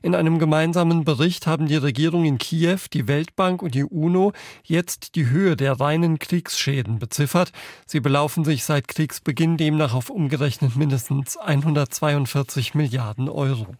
In 0.00 0.14
einem 0.14 0.38
gemeinsamen 0.38 1.04
Bericht 1.04 1.46
haben 1.46 1.66
die 1.66 1.76
Regierung 1.76 2.24
in 2.24 2.38
Kiew, 2.38 2.78
die 2.92 3.06
Welt 3.06 3.33
Weltbank 3.34 3.62
und 3.62 3.74
die 3.74 3.84
UNO 3.84 4.32
jetzt 4.62 5.16
die 5.16 5.28
Höhe 5.28 5.56
der 5.56 5.80
reinen 5.80 6.18
Kriegsschäden 6.18 6.98
beziffert. 6.98 7.52
Sie 7.86 8.00
belaufen 8.00 8.44
sich 8.44 8.64
seit 8.64 8.88
Kriegsbeginn 8.88 9.56
demnach 9.56 9.94
auf 9.94 10.10
umgerechnet 10.10 10.76
mindestens 10.76 11.36
142 11.36 12.74
Milliarden 12.74 13.28
Euro. 13.28 13.74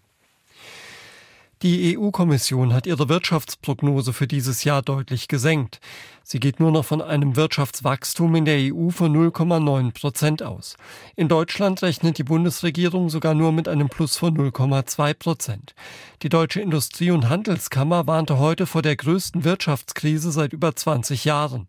Die 1.65 1.97
EU-Kommission 1.97 2.75
hat 2.75 2.87
ihre 2.87 3.09
Wirtschaftsprognose 3.09 4.13
für 4.13 4.27
dieses 4.27 4.65
Jahr 4.65 4.83
deutlich 4.83 5.29
gesenkt. 5.29 5.81
Sie 6.23 6.39
geht 6.39 6.61
nur 6.61 6.71
noch 6.71 6.85
von 6.85 7.01
einem 7.01 7.37
Wirtschaftswachstum 7.37 8.35
in 8.35 8.45
der 8.45 8.59
EU 8.75 8.91
von 8.91 9.15
0,9 9.15 9.93
Prozent 9.93 10.43
aus. 10.43 10.77
In 11.17 11.29
Deutschland 11.29 11.83
rechnet 11.83 12.19
die 12.19 12.23
Bundesregierung 12.23 13.09
sogar 13.09 13.33
nur 13.35 13.53
mit 13.53 13.69
einem 13.69 13.89
Plus 13.89 14.19
von 14.19 14.37
0,2 14.37 15.15
Prozent. 15.15 15.75
Die 16.23 16.31
Deutsche 16.31 16.61
Industrie- 16.61 17.11
und 17.11 17.29
Handelskammer 17.29 18.07
warnte 18.07 18.39
heute 18.39 18.67
vor 18.67 18.81
der 18.81 18.97
größten 18.97 19.45
Wirtschaftskrise 19.45 20.33
seit 20.33 20.55
über 20.55 20.75
20 20.75 21.25
Jahren. 21.27 21.69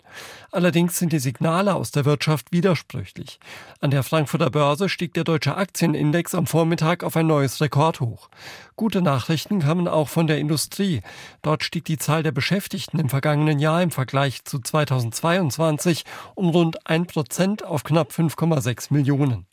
Allerdings 0.51 0.97
sind 0.97 1.12
die 1.12 1.19
Signale 1.19 1.75
aus 1.75 1.91
der 1.91 2.05
Wirtschaft 2.05 2.53
widersprüchlich. 2.53 3.39
An 3.81 3.91
der 3.91 4.03
Frankfurter 4.03 4.49
Börse 4.49 4.88
stieg 4.88 5.13
der 5.13 5.25
deutsche 5.25 5.58
Aktienindex 5.58 6.34
am 6.34 6.47
Vormittag 6.47 7.03
auf 7.03 7.17
ein 7.17 7.27
neues 7.27 7.60
Rekordhoch. 7.60 8.29
Gute 8.77 9.01
Nachrichten 9.01 9.60
kamen 9.60 9.85
auch 9.88 10.10
von 10.10 10.28
der 10.28 10.39
Industrie. 10.39 11.02
Dort 11.41 11.63
stieg 11.63 11.86
die 11.86 11.98
Zahl 11.98 12.24
der 12.24 12.32
Beschäftigten 12.32 13.00
im 13.00 13.10
vergangenen 13.10 13.60
Jahr 13.60 13.82
im 13.82 13.91
Vergleich 13.91 14.43
zu 14.45 14.60
2022 14.60 16.04
um 16.36 16.50
rund 16.50 16.86
1 16.88 17.12
Prozent 17.12 17.63
auf 17.63 17.84
knapp 17.84 18.12
5,6 18.12 18.93
Millionen. 18.93 19.48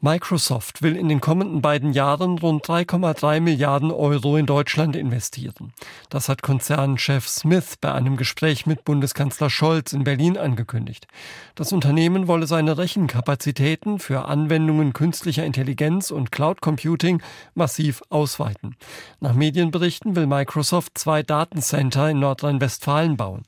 Microsoft 0.00 0.80
will 0.80 0.94
in 0.94 1.08
den 1.08 1.20
kommenden 1.20 1.60
beiden 1.60 1.92
Jahren 1.92 2.38
rund 2.38 2.64
3,3 2.64 3.40
Milliarden 3.40 3.90
Euro 3.90 4.36
in 4.36 4.46
Deutschland 4.46 4.94
investieren. 4.94 5.72
Das 6.08 6.28
hat 6.28 6.40
Konzernchef 6.40 7.26
Smith 7.26 7.74
bei 7.80 7.92
einem 7.92 8.16
Gespräch 8.16 8.64
mit 8.64 8.84
Bundeskanzler 8.84 9.50
Scholz 9.50 9.92
in 9.92 10.04
Berlin 10.04 10.38
angekündigt. 10.38 11.08
Das 11.56 11.72
Unternehmen 11.72 12.28
wolle 12.28 12.46
seine 12.46 12.78
Rechenkapazitäten 12.78 13.98
für 13.98 14.26
Anwendungen 14.26 14.92
künstlicher 14.92 15.44
Intelligenz 15.44 16.12
und 16.12 16.30
Cloud 16.30 16.60
Computing 16.60 17.20
massiv 17.54 18.00
ausweiten. 18.08 18.76
Nach 19.18 19.34
Medienberichten 19.34 20.14
will 20.14 20.28
Microsoft 20.28 20.96
zwei 20.96 21.24
Datencenter 21.24 22.08
in 22.08 22.20
Nordrhein-Westfalen 22.20 23.16
bauen. 23.16 23.46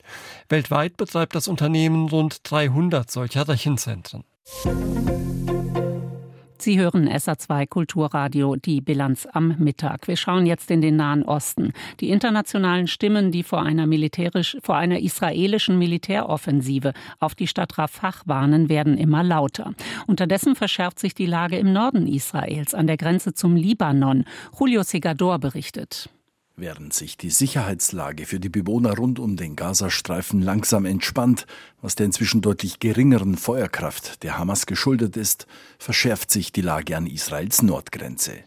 Weltweit 0.49 0.97
betreibt 0.97 1.37
das 1.37 1.47
Unternehmen 1.47 2.09
rund 2.09 2.41
300 2.51 3.09
solcher 3.09 3.47
Rechenzentren. 3.47 4.25
Sie 6.61 6.79
hören 6.79 7.09
SA2 7.09 7.67
Kulturradio, 7.67 8.55
die 8.55 8.83
Bilanz 8.83 9.27
am 9.33 9.55
Mittag. 9.59 10.07
Wir 10.07 10.17
schauen 10.17 10.45
jetzt 10.45 10.71
in 10.71 10.83
den 10.83 10.97
Nahen 10.97 11.23
Osten. 11.23 11.73
Die 12.01 12.11
internationalen 12.11 12.87
Stimmen, 12.87 13.33
die 13.33 13.43
vor 13.43 13.63
einer, 13.63 13.87
militärisch, 13.87 14.59
vor 14.63 14.77
einer 14.77 15.01
israelischen 15.01 15.79
Militäroffensive 15.79 16.93
auf 17.19 17.35
die 17.35 17.47
Stadt 17.47 17.79
Rafah 17.79 18.13
warnen, 18.27 18.69
werden 18.69 18.99
immer 18.99 19.23
lauter. 19.23 19.73
Unterdessen 20.07 20.55
verschärft 20.55 20.99
sich 20.99 21.15
die 21.15 21.25
Lage 21.25 21.57
im 21.57 21.73
Norden 21.73 22.07
Israels 22.07 22.75
an 22.75 22.87
der 22.87 22.99
Grenze 22.99 23.33
zum 23.33 23.57
Libanon. 23.57 24.27
Julio 24.59 24.83
Segador 24.83 25.39
berichtet. 25.39 26.11
Während 26.61 26.93
sich 26.93 27.17
die 27.17 27.31
Sicherheitslage 27.31 28.27
für 28.27 28.39
die 28.39 28.51
Bewohner 28.51 28.95
rund 28.95 29.19
um 29.19 29.35
den 29.35 29.57
Gazastreifen 29.57 30.43
langsam 30.43 30.85
entspannt, 30.85 31.47
was 31.81 31.95
der 31.95 32.05
inzwischen 32.05 32.43
deutlich 32.43 32.81
geringeren 32.81 33.39
Feuerkraft 33.39 34.23
der 34.25 34.37
Hamas 34.37 34.67
geschuldet 34.67 35.17
ist, 35.17 35.47
verschärft 35.79 36.31
sich 36.31 36.53
die 36.53 36.61
Lage 36.61 36.99
an 36.99 37.07
Israels 37.07 37.63
Nordgrenze. 37.63 38.45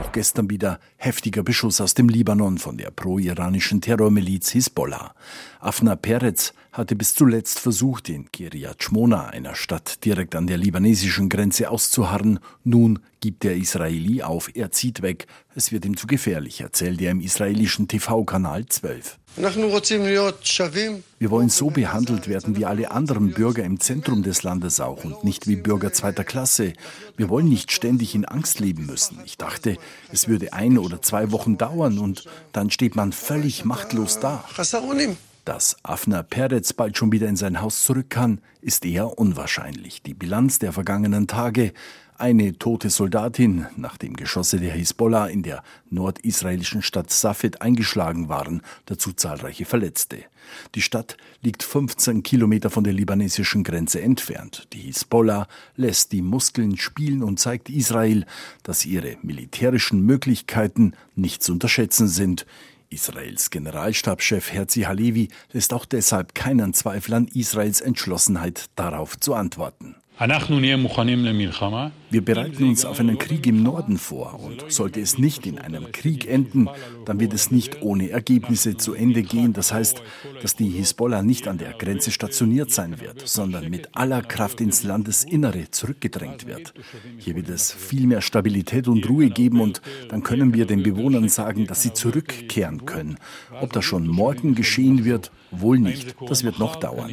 Auch 0.00 0.12
gestern 0.12 0.48
wieder 0.48 0.78
heftiger 0.96 1.42
Beschuss 1.42 1.80
aus 1.80 1.94
dem 1.94 2.08
Libanon 2.08 2.58
von 2.58 2.76
der 2.78 2.92
pro-iranischen 2.92 3.80
Terrormiliz 3.80 4.50
Hisbollah. 4.50 5.12
Afna 5.58 5.96
Peretz 5.96 6.52
hatte 6.70 6.94
bis 6.94 7.14
zuletzt 7.14 7.58
versucht, 7.58 8.08
in 8.08 8.30
Kiryat 8.30 8.82
Shmona, 8.82 9.26
einer 9.26 9.56
Stadt 9.56 10.04
direkt 10.04 10.36
an 10.36 10.46
der 10.46 10.56
libanesischen 10.56 11.28
Grenze, 11.28 11.68
auszuharren. 11.68 12.38
Nun 12.62 13.00
gibt 13.20 13.42
der 13.42 13.56
Israeli 13.56 14.22
auf, 14.22 14.50
er 14.54 14.70
zieht 14.70 15.02
weg. 15.02 15.26
Es 15.56 15.72
wird 15.72 15.84
ihm 15.84 15.96
zu 15.96 16.06
gefährlich, 16.06 16.60
erzählt 16.60 17.00
er 17.00 17.10
im 17.10 17.20
israelischen 17.20 17.88
TV-Kanal 17.88 18.66
12. 18.66 19.18
Wir 21.18 21.30
wollen 21.30 21.48
so 21.48 21.70
behandelt 21.70 22.26
werden 22.26 22.56
wie 22.56 22.64
alle 22.64 22.90
anderen 22.90 23.32
Bürger 23.32 23.62
im 23.62 23.78
Zentrum 23.78 24.24
des 24.24 24.42
Landes 24.42 24.80
auch 24.80 25.04
und 25.04 25.22
nicht 25.22 25.46
wie 25.46 25.54
Bürger 25.54 25.92
zweiter 25.92 26.24
Klasse. 26.24 26.72
Wir 27.16 27.28
wollen 27.28 27.48
nicht 27.48 27.70
ständig 27.70 28.16
in 28.16 28.24
Angst 28.24 28.58
leben 28.58 28.86
müssen. 28.86 29.20
Ich 29.24 29.38
dachte, 29.38 29.76
es 30.12 30.26
würde 30.26 30.52
ein 30.52 30.76
oder 30.76 31.02
zwei 31.02 31.30
Wochen 31.30 31.56
dauern 31.56 31.98
und 31.98 32.24
dann 32.52 32.70
steht 32.70 32.96
man 32.96 33.12
völlig 33.12 33.64
machtlos 33.64 34.18
da. 34.18 34.42
Dass 35.44 35.76
Afner 35.82 36.24
Peretz 36.24 36.72
bald 36.72 36.98
schon 36.98 37.12
wieder 37.12 37.28
in 37.28 37.36
sein 37.36 37.60
Haus 37.60 37.84
zurück 37.84 38.10
kann, 38.10 38.40
ist 38.60 38.84
eher 38.84 39.18
unwahrscheinlich. 39.18 40.02
Die 40.02 40.14
Bilanz 40.14 40.58
der 40.58 40.72
vergangenen 40.72 41.28
Tage 41.28 41.72
eine 42.18 42.58
tote 42.58 42.90
Soldatin, 42.90 43.66
nachdem 43.76 44.14
Geschosse 44.14 44.58
der 44.58 44.72
Hisbollah 44.72 45.28
in 45.28 45.42
der 45.42 45.62
nordisraelischen 45.88 46.82
Stadt 46.82 47.10
Safed 47.10 47.62
eingeschlagen 47.62 48.28
waren, 48.28 48.62
dazu 48.86 49.12
zahlreiche 49.12 49.64
Verletzte. 49.64 50.18
Die 50.74 50.82
Stadt 50.82 51.16
liegt 51.42 51.62
15 51.62 52.22
Kilometer 52.22 52.70
von 52.70 52.82
der 52.82 52.92
libanesischen 52.92 53.62
Grenze 53.62 54.02
entfernt. 54.02 54.66
Die 54.72 54.80
Hisbollah 54.80 55.46
lässt 55.76 56.12
die 56.12 56.22
Muskeln 56.22 56.76
spielen 56.76 57.22
und 57.22 57.38
zeigt 57.38 57.70
Israel, 57.70 58.26
dass 58.64 58.84
ihre 58.84 59.16
militärischen 59.22 60.00
Möglichkeiten 60.00 60.94
nicht 61.14 61.42
zu 61.42 61.52
unterschätzen 61.52 62.08
sind. 62.08 62.46
Israels 62.90 63.50
Generalstabschef 63.50 64.50
Herzi 64.50 64.82
Halevi 64.82 65.28
lässt 65.52 65.72
auch 65.72 65.84
deshalb 65.84 66.34
keinen 66.34 66.74
Zweifel 66.74 67.14
an 67.14 67.28
Israels 67.28 67.80
Entschlossenheit, 67.80 68.66
darauf 68.76 69.20
zu 69.20 69.34
antworten. 69.34 69.94
Wir 72.10 72.24
bereiten 72.24 72.64
uns 72.64 72.84
auf 72.84 73.00
einen 73.00 73.18
Krieg 73.18 73.46
im 73.46 73.62
Norden 73.62 73.98
vor 73.98 74.40
und 74.40 74.64
sollte 74.72 75.00
es 75.00 75.18
nicht 75.18 75.46
in 75.46 75.58
einem 75.58 75.92
Krieg 75.92 76.26
enden, 76.26 76.68
dann 77.04 77.20
wird 77.20 77.34
es 77.34 77.50
nicht 77.50 77.82
ohne 77.82 78.10
Ergebnisse 78.10 78.76
zu 78.76 78.94
Ende 78.94 79.22
gehen. 79.22 79.52
Das 79.52 79.72
heißt, 79.72 80.02
dass 80.40 80.56
die 80.56 80.70
Hisbollah 80.70 81.22
nicht 81.22 81.48
an 81.48 81.58
der 81.58 81.72
Grenze 81.72 82.10
stationiert 82.10 82.70
sein 82.70 83.00
wird, 83.00 83.28
sondern 83.28 83.68
mit 83.68 83.94
aller 83.94 84.22
Kraft 84.22 84.60
ins 84.60 84.84
Landesinnere 84.84 85.70
zurückgedrängt 85.70 86.46
wird. 86.46 86.72
Hier 87.18 87.36
wird 87.36 87.48
es 87.50 87.72
viel 87.72 88.06
mehr 88.06 88.22
Stabilität 88.22 88.88
und 88.88 89.08
Ruhe 89.08 89.28
geben 89.28 89.60
und 89.60 89.82
dann 90.08 90.22
können 90.22 90.54
wir 90.54 90.66
den 90.66 90.82
Bewohnern 90.82 91.28
sagen, 91.28 91.66
dass 91.66 91.82
sie 91.82 91.92
zurückkehren 91.92 92.86
können. 92.86 93.18
Ob 93.60 93.72
das 93.72 93.84
schon 93.84 94.06
morgen 94.06 94.54
geschehen 94.54 95.04
wird, 95.04 95.30
wohl 95.50 95.78
nicht. 95.78 96.16
Das 96.26 96.44
wird 96.44 96.58
noch 96.58 96.76
dauern. 96.76 97.10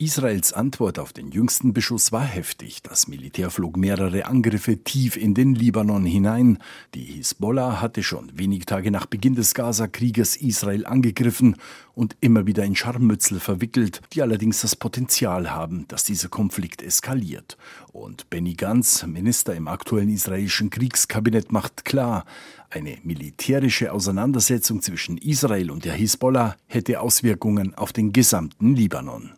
Israels 0.00 0.52
Antwort 0.52 1.00
auf 1.00 1.12
den 1.12 1.32
jüngsten 1.32 1.72
Beschuss 1.72 2.12
war 2.12 2.22
heftig. 2.22 2.77
Das 2.82 3.08
Militär 3.08 3.50
flog 3.50 3.76
mehrere 3.76 4.26
Angriffe 4.26 4.78
tief 4.78 5.16
in 5.16 5.34
den 5.34 5.54
Libanon 5.54 6.04
hinein. 6.04 6.58
Die 6.94 7.04
Hisbollah 7.04 7.80
hatte 7.80 8.02
schon 8.02 8.30
wenig 8.38 8.66
Tage 8.66 8.90
nach 8.90 9.06
Beginn 9.06 9.34
des 9.34 9.54
Gaza-Krieges 9.54 10.36
Israel 10.36 10.86
angegriffen 10.86 11.56
und 11.94 12.16
immer 12.20 12.46
wieder 12.46 12.64
in 12.64 12.76
Scharmützel 12.76 13.40
verwickelt, 13.40 14.00
die 14.12 14.22
allerdings 14.22 14.60
das 14.60 14.76
Potenzial 14.76 15.50
haben, 15.50 15.86
dass 15.88 16.04
dieser 16.04 16.28
Konflikt 16.28 16.82
eskaliert. 16.82 17.56
Und 17.92 18.30
Benny 18.30 18.54
Gantz, 18.54 19.04
Minister 19.06 19.54
im 19.54 19.66
aktuellen 19.66 20.08
israelischen 20.08 20.70
Kriegskabinett, 20.70 21.50
macht 21.50 21.84
klar, 21.84 22.24
eine 22.70 22.98
militärische 23.02 23.92
Auseinandersetzung 23.92 24.82
zwischen 24.82 25.18
Israel 25.18 25.70
und 25.70 25.84
der 25.84 25.94
Hisbollah 25.94 26.56
hätte 26.66 27.00
Auswirkungen 27.00 27.74
auf 27.74 27.92
den 27.92 28.12
gesamten 28.12 28.76
Libanon. 28.76 29.32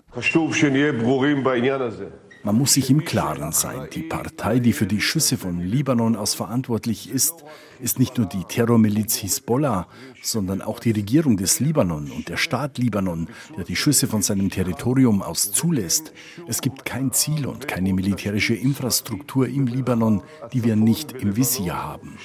Man 2.42 2.56
muss 2.56 2.72
sich 2.72 2.88
im 2.88 3.04
Klaren 3.04 3.52
sein, 3.52 3.88
die 3.92 4.02
Partei, 4.02 4.60
die 4.60 4.72
für 4.72 4.86
die 4.86 5.02
Schüsse 5.02 5.36
von 5.36 5.60
Libanon 5.60 6.16
aus 6.16 6.34
verantwortlich 6.34 7.10
ist, 7.10 7.44
ist 7.80 7.98
nicht 7.98 8.16
nur 8.16 8.26
die 8.26 8.44
Terrormiliz 8.44 9.16
Hisbollah, 9.16 9.86
sondern 10.22 10.62
auch 10.62 10.78
die 10.78 10.92
Regierung 10.92 11.36
des 11.36 11.60
Libanon 11.60 12.10
und 12.10 12.30
der 12.30 12.38
Staat 12.38 12.78
Libanon, 12.78 13.28
der 13.58 13.64
die 13.64 13.76
Schüsse 13.76 14.06
von 14.06 14.22
seinem 14.22 14.48
Territorium 14.48 15.20
aus 15.20 15.52
zulässt. 15.52 16.14
Es 16.48 16.62
gibt 16.62 16.86
kein 16.86 17.12
Ziel 17.12 17.46
und 17.46 17.68
keine 17.68 17.92
militärische 17.92 18.54
Infrastruktur 18.54 19.46
im 19.46 19.66
Libanon, 19.66 20.22
die 20.54 20.64
wir 20.64 20.76
nicht 20.76 21.12
im 21.12 21.36
Visier 21.36 21.74
haben. 21.74 22.16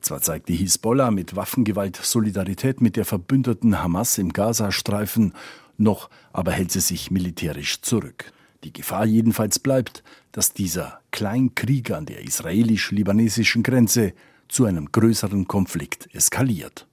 Zwar 0.00 0.20
zeigt 0.20 0.48
die 0.48 0.56
Hisbollah 0.56 1.10
mit 1.10 1.34
Waffengewalt 1.34 1.96
Solidarität 1.96 2.80
mit 2.80 2.94
der 2.94 3.06
verbündeten 3.06 3.82
Hamas 3.82 4.18
im 4.18 4.32
Gazastreifen, 4.32 5.34
noch 5.78 6.10
aber 6.32 6.52
hält 6.52 6.70
sie 6.70 6.80
sich 6.80 7.10
militärisch 7.10 7.80
zurück. 7.80 8.32
Die 8.64 8.72
Gefahr 8.72 9.04
jedenfalls 9.04 9.58
bleibt, 9.58 10.02
dass 10.30 10.54
dieser 10.54 11.00
Kleinkrieg 11.10 11.90
an 11.90 12.06
der 12.06 12.22
israelisch-libanesischen 12.22 13.62
Grenze 13.62 14.12
zu 14.48 14.66
einem 14.66 14.92
größeren 14.92 15.48
Konflikt 15.48 16.14
eskaliert. 16.14 16.86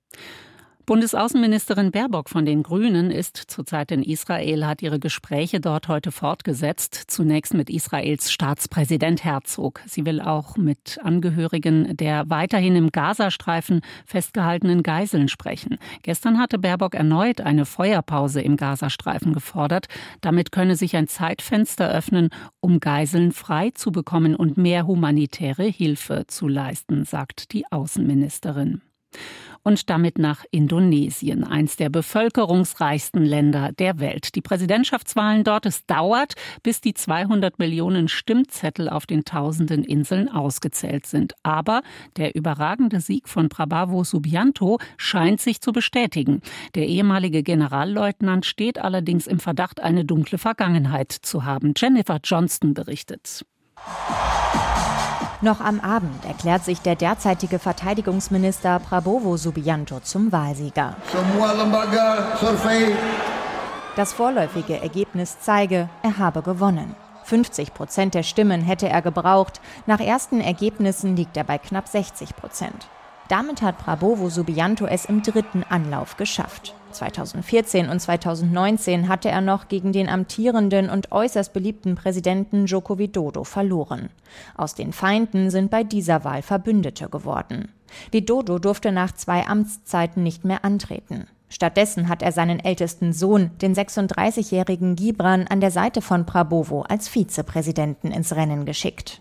Bundesaußenministerin 0.89 1.91
Baerbock 1.91 2.30
von 2.30 2.47
den 2.47 2.63
Grünen 2.63 3.12
ist 3.12 3.38
zurzeit 3.38 3.91
in 3.91 4.02
Israel, 4.02 4.65
hat 4.65 4.82
ihre 4.82 4.97
Gespräche 4.97 5.60
dort 5.60 5.88
heute 5.88 6.12
fortgesetzt. 6.12 6.95
Zunächst 7.06 7.54
mit 7.54 7.69
Israels 7.69 8.32
Staatspräsident 8.32 9.23
Herzog. 9.23 9.82
Sie 9.86 10.04
will 10.08 10.19
auch 10.19 10.58
mit 10.58 10.97
Angehörigen 11.04 11.95
der 11.95 12.28
weiterhin 12.32 12.75
im 12.75 12.91
Gazastreifen 12.91 13.82
festgehaltenen 14.04 14.82
Geiseln 14.82 15.28
sprechen. 15.28 15.78
Gestern 16.02 16.39
hatte 16.39 16.58
Baerbock 16.58 16.95
erneut 16.95 17.39
eine 17.39 17.67
Feuerpause 17.67 18.41
im 18.41 18.58
Gazastreifen 18.58 19.32
gefordert. 19.32 19.86
Damit 20.21 20.52
könne 20.52 20.75
sich 20.75 20.95
ein 20.95 21.08
Zeitfenster 21.08 21.88
öffnen, 21.88 22.30
um 22.62 22.80
Geiseln 22.80 23.32
frei 23.32 23.69
zu 23.75 23.91
bekommen 23.91 24.36
und 24.36 24.58
mehr 24.58 24.88
humanitäre 24.88 25.65
Hilfe 25.65 26.23
zu 26.25 26.47
leisten, 26.47 27.06
sagt 27.06 27.54
die 27.54 27.71
Außenministerin 27.71 28.82
und 29.63 29.89
damit 29.89 30.17
nach 30.17 30.45
Indonesien, 30.52 31.43
eins 31.43 31.76
der 31.76 31.89
bevölkerungsreichsten 31.89 33.24
Länder 33.24 33.72
der 33.74 34.00
Welt. 34.00 34.36
Die 34.36 34.41
Präsidentschaftswahlen 34.41 35.43
dort, 35.43 35.65
es 35.65 35.86
dauert, 35.86 36.36
bis 36.63 36.82
die 36.82 36.93
200 36.93 37.60
Millionen 37.60 38.08
Stimmzettel 38.08 38.89
auf 38.89 39.06
den 39.06 39.26
tausenden 39.26 39.84
Inseln 39.84 40.30
ausgezählt 40.30 41.06
sind. 41.06 41.34
Aber 41.43 41.82
der 42.17 42.36
überragende 42.36 43.00
Sieg 43.02 43.28
von 43.28 43.50
Prabhavo 43.50 44.04
Subianto 44.04 44.80
scheint 44.98 45.41
sich 45.41 45.62
zu 45.62 45.72
bestätigen. 45.72 46.41
Der 46.76 46.88
ehemalige 46.88 47.43
Generalleutnant 47.43 48.45
steht 48.45 48.80
allerdings 48.80 49.28
im 49.28 49.39
Verdacht, 49.39 49.80
eine 49.80 50.06
dunkle 50.06 50.38
Vergangenheit 50.38 51.12
zu 51.12 51.45
haben. 51.45 51.74
Jennifer 51.76 52.19
Johnston 52.24 52.74
berichtet. 52.74 53.45
Noch 55.41 55.62
am 55.62 55.80
Abend 55.80 56.25
erklärt 56.25 56.65
sich 56.65 56.82
der 56.82 56.95
derzeitige 56.95 57.60
Verteidigungsminister 57.60 58.80
Prabowo 58.80 59.38
Subianto 59.38 60.02
zum 60.02 60.34
Wahlsieger. 60.34 60.97
Das 63.95 64.12
vorläufige 64.12 64.82
Ergebnis 64.82 65.38
zeige, 65.39 65.88
er 66.04 66.17
habe 66.17 66.41
gewonnen. 66.41 66.93
50 67.23 67.73
Prozent 67.73 68.15
der 68.15 68.23
Stimmen 68.23 68.62
hätte 68.62 68.89
er 68.89 69.02
gebraucht. 69.02 69.62
Nach 69.86 70.02
ersten 70.02 70.41
Ergebnissen 70.41 71.15
liegt 71.15 71.38
er 71.38 71.45
bei 71.45 71.58
knapp 71.58 71.88
60 71.88 72.36
Prozent. 72.36 72.89
Damit 73.30 73.62
hat 73.62 73.78
Prabowo 73.78 74.30
Subianto 74.30 74.88
es 74.88 75.06
im 75.06 75.21
dritten 75.23 75.63
Anlauf 75.69 76.17
geschafft. 76.17 76.73
2014 76.91 77.89
und 77.89 77.99
2019 77.99 79.08
hatte 79.08 79.30
er 79.30 79.41
noch 79.41 79.67
gegen 79.67 79.91
den 79.91 80.10
amtierenden 80.10 80.89
und 80.89 81.12
äußerst 81.12 81.54
beliebten 81.54 81.95
Präsidenten 81.95 82.65
Joko 82.65 82.97
Widodo 82.97 83.43
verloren. 83.43 84.10
Aus 84.56 84.75
den 84.75 84.93
Feinden 84.93 85.49
sind 85.49 85.71
bei 85.71 85.84
dieser 85.84 86.23
Wahl 86.23 86.41
Verbündete 86.41 87.10
geworden. 87.10 87.71
Widodo 88.12 88.60
durfte 88.60 88.91
nach 88.91 89.13
zwei 89.13 89.47
Amtszeiten 89.47 90.23
nicht 90.23 90.45
mehr 90.45 90.63
antreten. 90.63 91.28
Stattdessen 91.49 92.07
hat 92.09 92.21
er 92.21 92.31
seinen 92.31 92.59
ältesten 92.59 93.12
Sohn, 93.12 93.51
den 93.62 93.73
36-jährigen 93.73 94.95
Gibran, 94.95 95.47
an 95.47 95.59
der 95.62 95.71
Seite 95.71 96.01
von 96.01 96.25
Prabowo 96.25 96.81
als 96.81 97.09
Vizepräsidenten 97.09 98.12
ins 98.12 98.35
Rennen 98.35 98.65
geschickt. 98.65 99.19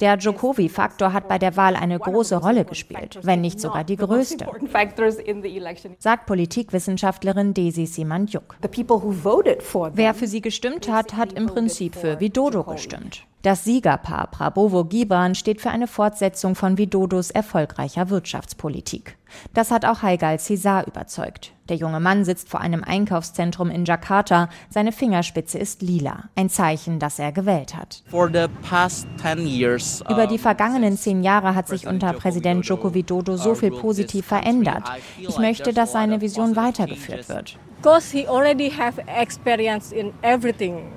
Der 0.00 0.16
Jokowi-Faktor 0.18 1.12
hat 1.12 1.28
bei 1.28 1.38
der 1.38 1.56
Wahl 1.56 1.76
eine 1.76 1.98
große 1.98 2.36
Rolle 2.36 2.64
gespielt, 2.64 3.20
wenn 3.22 3.40
nicht 3.40 3.60
sogar 3.60 3.84
die 3.84 3.96
größte, 3.96 4.46
sagt 5.98 6.26
Politikwissenschaftlerin 6.26 7.54
Desi 7.54 7.86
Simandjuk. 7.86 8.56
Wer 8.60 10.14
für 10.14 10.26
sie 10.26 10.40
gestimmt 10.40 10.90
hat, 10.90 11.16
hat 11.16 11.32
im 11.32 11.46
Prinzip 11.46 11.94
für 11.94 12.18
Widodo 12.18 12.64
gestimmt. 12.64 13.24
Das 13.44 13.62
Siegerpaar 13.62 14.26
Prabowo-Gibran 14.28 15.34
steht 15.34 15.60
für 15.60 15.68
eine 15.68 15.86
Fortsetzung 15.86 16.54
von 16.54 16.78
Widodos 16.78 17.30
erfolgreicher 17.30 18.08
Wirtschaftspolitik. 18.08 19.18
Das 19.52 19.70
hat 19.70 19.84
auch 19.84 20.00
Haigal 20.00 20.40
Cesar 20.40 20.86
überzeugt. 20.86 21.52
Der 21.68 21.76
junge 21.76 22.00
Mann 22.00 22.24
sitzt 22.24 22.48
vor 22.48 22.62
einem 22.62 22.82
Einkaufszentrum 22.82 23.68
in 23.68 23.84
Jakarta. 23.84 24.48
Seine 24.70 24.92
Fingerspitze 24.92 25.58
ist 25.58 25.82
lila, 25.82 26.30
ein 26.36 26.48
Zeichen, 26.48 26.98
dass 26.98 27.18
er 27.18 27.32
gewählt 27.32 27.76
hat. 27.76 28.02
Über 28.10 28.30
die 30.26 30.38
vergangenen 30.38 30.96
zehn 30.96 31.22
Jahre 31.22 31.54
hat 31.54 31.68
sich 31.68 31.86
unter 31.86 32.14
Präsident 32.14 32.64
Joko 32.64 32.94
Widodo 32.94 33.36
so 33.36 33.54
viel 33.54 33.72
positiv 33.72 34.24
verändert. 34.24 34.84
Ich 35.18 35.36
möchte, 35.36 35.74
dass 35.74 35.92
seine 35.92 36.22
Vision 36.22 36.56
weitergeführt 36.56 37.28
wird. 37.28 37.58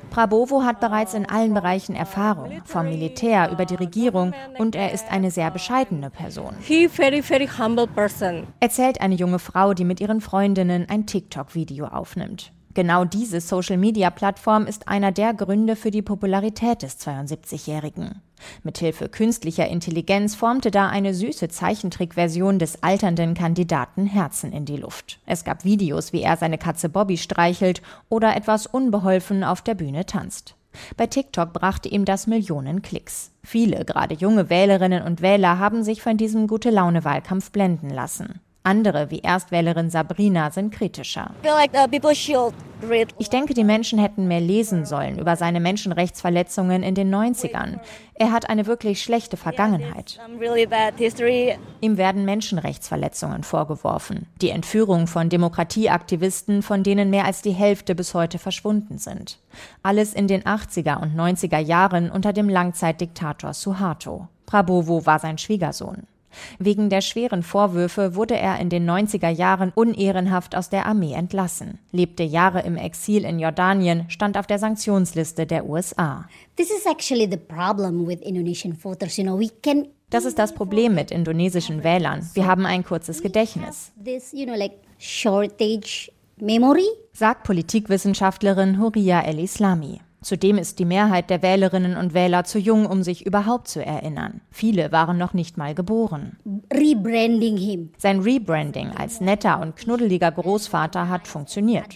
Prabowo 0.09 0.63
hat 0.63 0.79
bereits 0.79 1.13
in 1.13 1.25
allen 1.25 1.53
Bereichen 1.53 1.95
Erfahrung, 1.95 2.61
vom 2.63 2.85
Militär 2.85 3.51
über 3.51 3.65
die 3.65 3.75
Regierung 3.75 4.33
und 4.57 4.73
er 4.73 4.93
ist 4.93 5.11
eine 5.11 5.29
sehr 5.29 5.51
bescheidene 5.51 6.09
Person. 6.09 6.53
Erzählt 8.61 9.01
eine 9.01 9.15
junge 9.15 9.39
Frau, 9.39 9.73
die 9.73 9.83
mit 9.83 9.99
ihren 9.99 10.21
Freundinnen 10.21 10.87
ein 10.87 11.05
TikTok-Video 11.05 11.87
aufnimmt. 11.87 12.53
Genau 12.77 13.05
diese 13.05 13.41
Social-Media-Plattform 13.41 14.67
ist 14.67 14.87
einer 14.87 15.11
der 15.11 15.33
Gründe 15.33 15.75
für 15.75 15.89
die 15.89 16.03
Popularität 16.03 16.83
des 16.83 16.99
72-Jährigen. 16.99 18.21
Mithilfe 18.61 19.09
künstlicher 19.09 19.67
Intelligenz 19.67 20.35
formte 20.35 20.69
da 20.69 20.87
eine 20.87 21.15
süße 21.15 21.49
Zeichentrickversion 21.49 22.59
des 22.59 22.83
alternden 22.83 23.33
Kandidaten 23.33 24.05
Herzen 24.05 24.51
in 24.51 24.65
die 24.65 24.77
Luft. 24.77 25.19
Es 25.25 25.43
gab 25.43 25.65
Videos, 25.65 26.13
wie 26.13 26.21
er 26.21 26.37
seine 26.37 26.59
Katze 26.59 26.87
Bobby 26.87 27.17
streichelt 27.17 27.81
oder 28.09 28.35
etwas 28.35 28.67
unbeholfen 28.67 29.43
auf 29.43 29.63
der 29.63 29.73
Bühne 29.73 30.05
tanzt. 30.05 30.53
Bei 30.97 31.07
TikTok 31.07 31.53
brachte 31.53 31.89
ihm 31.89 32.05
das 32.05 32.27
Millionen 32.27 32.83
Klicks. 32.83 33.31
Viele, 33.41 33.85
gerade 33.85 34.13
junge 34.13 34.51
Wählerinnen 34.51 35.01
und 35.01 35.23
Wähler, 35.23 35.57
haben 35.57 35.81
sich 35.81 36.03
von 36.03 36.17
diesem 36.17 36.45
Gute-Laune-Wahlkampf 36.45 37.49
blenden 37.49 37.89
lassen. 37.89 38.39
Andere, 38.67 39.09
wie 39.11 39.19
Erstwählerin 39.19 39.89
Sabrina, 39.89 40.51
sind 40.51 40.73
kritischer. 40.73 41.31
Ich 43.17 43.29
denke, 43.29 43.53
die 43.53 43.63
Menschen 43.63 43.97
hätten 43.97 44.27
mehr 44.27 44.41
lesen 44.41 44.85
sollen 44.85 45.19
über 45.19 45.37
seine 45.37 45.61
Menschenrechtsverletzungen 45.61 46.83
in 46.83 46.93
den 46.93 47.09
90ern. 47.15 47.79
Er 48.15 48.33
hat 48.33 48.49
eine 48.49 48.65
wirklich 48.65 49.01
schlechte 49.01 49.37
Vergangenheit. 49.37 50.19
Ihm 51.79 51.97
werden 51.97 52.25
Menschenrechtsverletzungen 52.25 53.43
vorgeworfen. 53.43 54.27
Die 54.41 54.49
Entführung 54.49 55.07
von 55.07 55.29
Demokratieaktivisten, 55.29 56.61
von 56.61 56.83
denen 56.83 57.09
mehr 57.09 57.23
als 57.23 57.41
die 57.41 57.51
Hälfte 57.51 57.95
bis 57.95 58.13
heute 58.13 58.37
verschwunden 58.37 58.97
sind. 58.97 59.39
Alles 59.81 60.13
in 60.13 60.27
den 60.27 60.43
80er 60.43 61.01
und 61.01 61.15
90er 61.15 61.59
Jahren 61.59 62.11
unter 62.11 62.33
dem 62.33 62.49
Langzeitdiktator 62.49 63.53
Suharto. 63.53 64.27
Prabowo 64.45 65.05
war 65.05 65.19
sein 65.19 65.37
Schwiegersohn. 65.37 66.05
Wegen 66.59 66.89
der 66.89 67.01
schweren 67.01 67.43
Vorwürfe 67.43 68.15
wurde 68.15 68.37
er 68.37 68.59
in 68.59 68.69
den 68.69 68.89
90er 68.89 69.29
Jahren 69.29 69.71
unehrenhaft 69.73 70.55
aus 70.55 70.69
der 70.69 70.85
Armee 70.85 71.13
entlassen, 71.13 71.79
lebte 71.91 72.23
Jahre 72.23 72.61
im 72.61 72.77
Exil 72.77 73.25
in 73.25 73.39
Jordanien, 73.39 74.09
stand 74.09 74.37
auf 74.37 74.47
der 74.47 74.59
Sanktionsliste 74.59 75.45
der 75.45 75.67
USA. 75.67 76.25
Das 80.09 80.23
ist 80.23 80.39
das 80.39 80.53
Problem 80.53 80.95
mit 80.95 81.11
indonesischen 81.11 81.83
Wählern. 81.83 82.29
Wir 82.33 82.45
haben 82.45 82.65
ein 82.65 82.83
kurzes 82.83 83.21
Gedächtnis. 83.21 83.91
Sagt 87.13 87.43
Politikwissenschaftlerin 87.43 88.79
Huria 88.79 89.21
El-Islami. 89.21 89.99
Zudem 90.21 90.57
ist 90.57 90.79
die 90.79 90.85
Mehrheit 90.85 91.29
der 91.29 91.41
Wählerinnen 91.41 91.95
und 91.95 92.13
Wähler 92.13 92.43
zu 92.43 92.57
jung, 92.59 92.85
um 92.85 93.03
sich 93.03 93.25
überhaupt 93.25 93.67
zu 93.67 93.85
erinnern. 93.85 94.41
Viele 94.51 94.91
waren 94.91 95.17
noch 95.17 95.33
nicht 95.33 95.57
mal 95.57 95.75
geboren. 95.75 96.37
Rebranding 96.73 97.57
him. 97.57 97.91
Sein 97.97 98.21
Rebranding 98.21 98.91
als 98.91 99.21
netter 99.21 99.61
und 99.61 99.75
knuddeliger 99.75 100.31
Großvater 100.31 101.07
hat 101.07 101.27
funktioniert. 101.27 101.95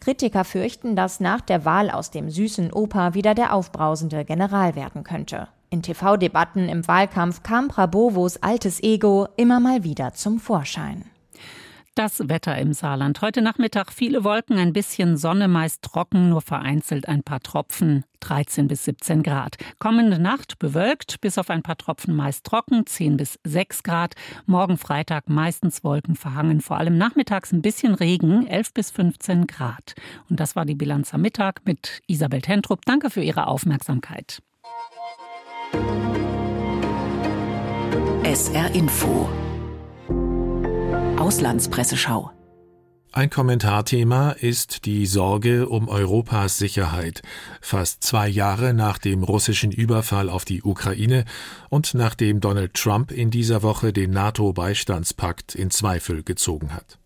Kritiker 0.00 0.44
fürchten, 0.44 0.96
dass 0.96 1.20
nach 1.20 1.42
der 1.42 1.64
Wahl 1.64 1.90
aus 1.90 2.10
dem 2.10 2.30
süßen 2.30 2.72
Opa 2.72 3.14
wieder 3.14 3.34
der 3.34 3.54
aufbrausende 3.54 4.24
General 4.24 4.74
werden 4.74 5.04
könnte. 5.04 5.48
In 5.70 5.82
TV-Debatten 5.82 6.68
im 6.68 6.88
Wahlkampf 6.88 7.42
kam 7.42 7.68
Prabowos 7.68 8.38
altes 8.38 8.82
Ego 8.82 9.28
immer 9.36 9.60
mal 9.60 9.84
wieder 9.84 10.14
zum 10.14 10.40
Vorschein. 10.40 11.04
Das 11.98 12.28
Wetter 12.28 12.56
im 12.56 12.74
Saarland. 12.74 13.22
Heute 13.22 13.42
Nachmittag 13.42 13.92
viele 13.92 14.22
Wolken, 14.22 14.56
ein 14.56 14.72
bisschen 14.72 15.16
Sonne, 15.16 15.48
meist 15.48 15.82
trocken, 15.82 16.28
nur 16.28 16.42
vereinzelt 16.42 17.08
ein 17.08 17.24
paar 17.24 17.40
Tropfen, 17.40 18.04
13 18.20 18.68
bis 18.68 18.84
17 18.84 19.24
Grad. 19.24 19.56
Kommende 19.80 20.20
Nacht 20.20 20.60
bewölkt, 20.60 21.20
bis 21.20 21.38
auf 21.38 21.50
ein 21.50 21.64
paar 21.64 21.76
Tropfen 21.76 22.14
meist 22.14 22.46
trocken, 22.46 22.86
10 22.86 23.16
bis 23.16 23.40
6 23.42 23.82
Grad. 23.82 24.14
Morgen 24.46 24.78
Freitag 24.78 25.28
meistens 25.28 25.82
Wolken 25.82 26.14
verhangen, 26.14 26.60
vor 26.60 26.76
allem 26.76 26.96
nachmittags 26.96 27.50
ein 27.50 27.62
bisschen 27.62 27.96
Regen, 27.96 28.46
11 28.46 28.74
bis 28.74 28.92
15 28.92 29.48
Grad. 29.48 29.96
Und 30.30 30.38
das 30.38 30.54
war 30.54 30.64
die 30.64 30.76
Bilanz 30.76 31.12
am 31.14 31.22
Mittag 31.22 31.62
mit 31.64 32.00
Isabel 32.06 32.42
Tentrup. 32.42 32.84
Danke 32.84 33.10
für 33.10 33.22
Ihre 33.22 33.48
Aufmerksamkeit. 33.48 34.40
SR 38.22 38.72
Info 38.76 39.28
Auslandspresseschau. 41.18 42.30
Ein 43.10 43.28
Kommentarthema 43.28 44.30
ist 44.30 44.84
die 44.84 45.06
Sorge 45.06 45.68
um 45.68 45.88
Europas 45.88 46.58
Sicherheit, 46.58 47.22
fast 47.60 48.04
zwei 48.04 48.28
Jahre 48.28 48.72
nach 48.72 48.98
dem 48.98 49.24
russischen 49.24 49.72
Überfall 49.72 50.28
auf 50.28 50.44
die 50.44 50.62
Ukraine 50.62 51.24
und 51.70 51.94
nachdem 51.94 52.40
Donald 52.40 52.74
Trump 52.74 53.10
in 53.10 53.30
dieser 53.30 53.62
Woche 53.62 53.92
den 53.92 54.12
NATO-Beistandspakt 54.12 55.56
in 55.56 55.70
Zweifel 55.70 56.22
gezogen 56.22 56.72
hat. 56.72 56.98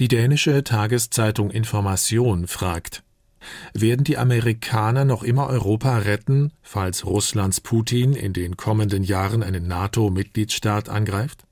Die 0.00 0.08
dänische 0.08 0.64
Tageszeitung 0.64 1.50
Information 1.50 2.48
fragt, 2.48 3.04
werden 3.74 4.02
die 4.02 4.18
Amerikaner 4.18 5.04
noch 5.04 5.22
immer 5.22 5.46
Europa 5.46 5.98
retten, 5.98 6.52
falls 6.62 7.06
Russlands 7.06 7.60
Putin 7.60 8.14
in 8.14 8.32
den 8.32 8.56
kommenden 8.56 9.04
Jahren 9.04 9.44
einen 9.44 9.68
NATO-Mitgliedstaat 9.68 10.88
angreift? 10.88 11.44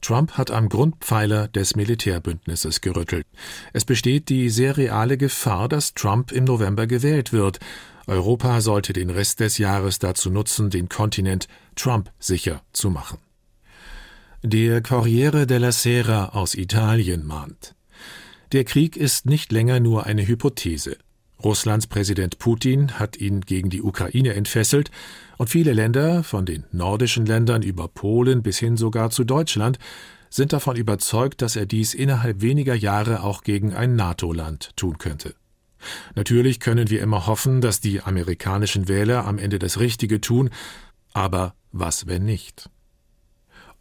Trump 0.00 0.32
hat 0.32 0.50
am 0.50 0.68
Grundpfeiler 0.68 1.48
des 1.48 1.76
Militärbündnisses 1.76 2.80
gerüttelt. 2.80 3.26
Es 3.72 3.84
besteht 3.84 4.28
die 4.28 4.50
sehr 4.50 4.76
reale 4.76 5.16
Gefahr, 5.16 5.68
dass 5.68 5.94
Trump 5.94 6.32
im 6.32 6.44
November 6.44 6.86
gewählt 6.86 7.32
wird. 7.32 7.58
Europa 8.06 8.60
sollte 8.60 8.92
den 8.92 9.10
Rest 9.10 9.40
des 9.40 9.58
Jahres 9.58 9.98
dazu 9.98 10.30
nutzen, 10.30 10.70
den 10.70 10.88
Kontinent 10.88 11.48
Trump 11.76 12.10
sicher 12.18 12.62
zu 12.72 12.90
machen. 12.90 13.18
Der 14.42 14.82
Corriere 14.82 15.46
della 15.46 15.72
Sera 15.72 16.26
aus 16.30 16.54
Italien 16.54 17.26
mahnt. 17.26 17.74
Der 18.52 18.64
Krieg 18.64 18.96
ist 18.96 19.26
nicht 19.26 19.52
länger 19.52 19.80
nur 19.80 20.06
eine 20.06 20.26
Hypothese. 20.26 20.96
Russlands 21.42 21.86
Präsident 21.86 22.38
Putin 22.38 22.98
hat 22.98 23.16
ihn 23.16 23.42
gegen 23.42 23.70
die 23.70 23.82
Ukraine 23.82 24.34
entfesselt 24.34 24.90
und 25.36 25.48
viele 25.50 25.72
Länder, 25.72 26.24
von 26.24 26.44
den 26.44 26.64
nordischen 26.72 27.26
Ländern 27.26 27.62
über 27.62 27.86
Polen 27.88 28.42
bis 28.42 28.58
hin 28.58 28.76
sogar 28.76 29.10
zu 29.10 29.24
Deutschland, 29.24 29.78
sind 30.30 30.52
davon 30.52 30.76
überzeugt, 30.76 31.40
dass 31.40 31.56
er 31.56 31.66
dies 31.66 31.94
innerhalb 31.94 32.42
weniger 32.42 32.74
Jahre 32.74 33.22
auch 33.22 33.42
gegen 33.42 33.72
ein 33.72 33.96
NATO-Land 33.96 34.76
tun 34.76 34.98
könnte. 34.98 35.34
Natürlich 36.16 36.58
können 36.58 36.90
wir 36.90 37.00
immer 37.00 37.26
hoffen, 37.26 37.60
dass 37.60 37.80
die 37.80 38.02
amerikanischen 38.02 38.88
Wähler 38.88 39.24
am 39.26 39.38
Ende 39.38 39.58
das 39.58 39.78
Richtige 39.78 40.20
tun, 40.20 40.50
aber 41.12 41.54
was 41.70 42.06
wenn 42.06 42.24
nicht? 42.24 42.68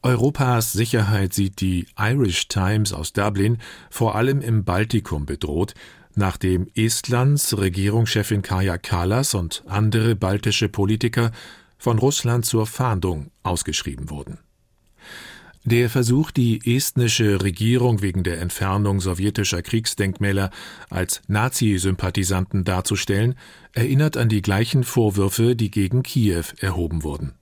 Europas 0.03 0.73
Sicherheit 0.73 1.33
sieht 1.33 1.59
die 1.59 1.87
Irish 1.97 2.47
Times 2.49 2.93
aus 2.93 3.13
Dublin 3.13 3.57
vor 3.89 4.15
allem 4.15 4.41
im 4.41 4.63
Baltikum 4.63 5.25
bedroht, 5.25 5.73
nachdem 6.17 6.67
Estlands 6.75 7.57
Regierungschefin 7.57 8.41
Kaja 8.41 8.77
Kallas 8.77 9.33
und 9.33 9.63
andere 9.67 10.15
baltische 10.15 10.67
Politiker 10.67 11.31
von 11.77 11.99
Russland 11.99 12.45
zur 12.45 12.65
Fahndung 12.65 13.31
ausgeschrieben 13.43 14.09
wurden. 14.09 14.39
Der 15.63 15.89
Versuch, 15.89 16.31
die 16.31 16.75
estnische 16.75 17.43
Regierung 17.43 18.01
wegen 18.01 18.23
der 18.23 18.39
Entfernung 18.39 19.01
sowjetischer 19.01 19.61
Kriegsdenkmäler 19.61 20.49
als 20.89 21.21
Nazi-Sympathisanten 21.27 22.63
darzustellen, 22.63 23.35
erinnert 23.73 24.15
an 24.15 24.29
die 24.29 24.41
gleichen 24.41 24.85
Vorwürfe, 24.85 25.57
die 25.57 25.69
gegen 25.69 26.03
Kiew 26.03 26.45
erhoben 26.59 27.03
wurden. 27.03 27.36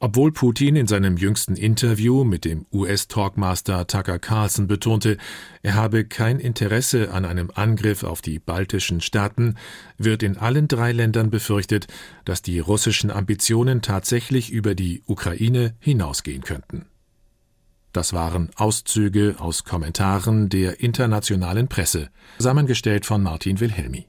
Obwohl 0.00 0.32
Putin 0.32 0.76
in 0.76 0.86
seinem 0.86 1.16
jüngsten 1.16 1.56
Interview 1.56 2.24
mit 2.24 2.44
dem 2.44 2.66
US-Talkmaster 2.72 3.86
Tucker 3.86 4.18
Carlson 4.18 4.66
betonte, 4.66 5.16
er 5.62 5.74
habe 5.74 6.04
kein 6.04 6.38
Interesse 6.38 7.12
an 7.12 7.24
einem 7.24 7.50
Angriff 7.54 8.04
auf 8.04 8.20
die 8.20 8.38
baltischen 8.38 9.00
Staaten, 9.00 9.56
wird 9.98 10.22
in 10.22 10.36
allen 10.36 10.68
drei 10.68 10.92
Ländern 10.92 11.30
befürchtet, 11.30 11.86
dass 12.24 12.42
die 12.42 12.58
russischen 12.58 13.10
Ambitionen 13.10 13.82
tatsächlich 13.82 14.50
über 14.50 14.74
die 14.74 15.02
Ukraine 15.06 15.74
hinausgehen 15.78 16.42
könnten. 16.42 16.86
Das 17.92 18.12
waren 18.12 18.50
Auszüge 18.56 19.36
aus 19.38 19.62
Kommentaren 19.62 20.48
der 20.48 20.80
internationalen 20.80 21.68
Presse, 21.68 22.10
zusammengestellt 22.38 23.06
von 23.06 23.22
Martin 23.22 23.60
Wilhelmi. 23.60 24.08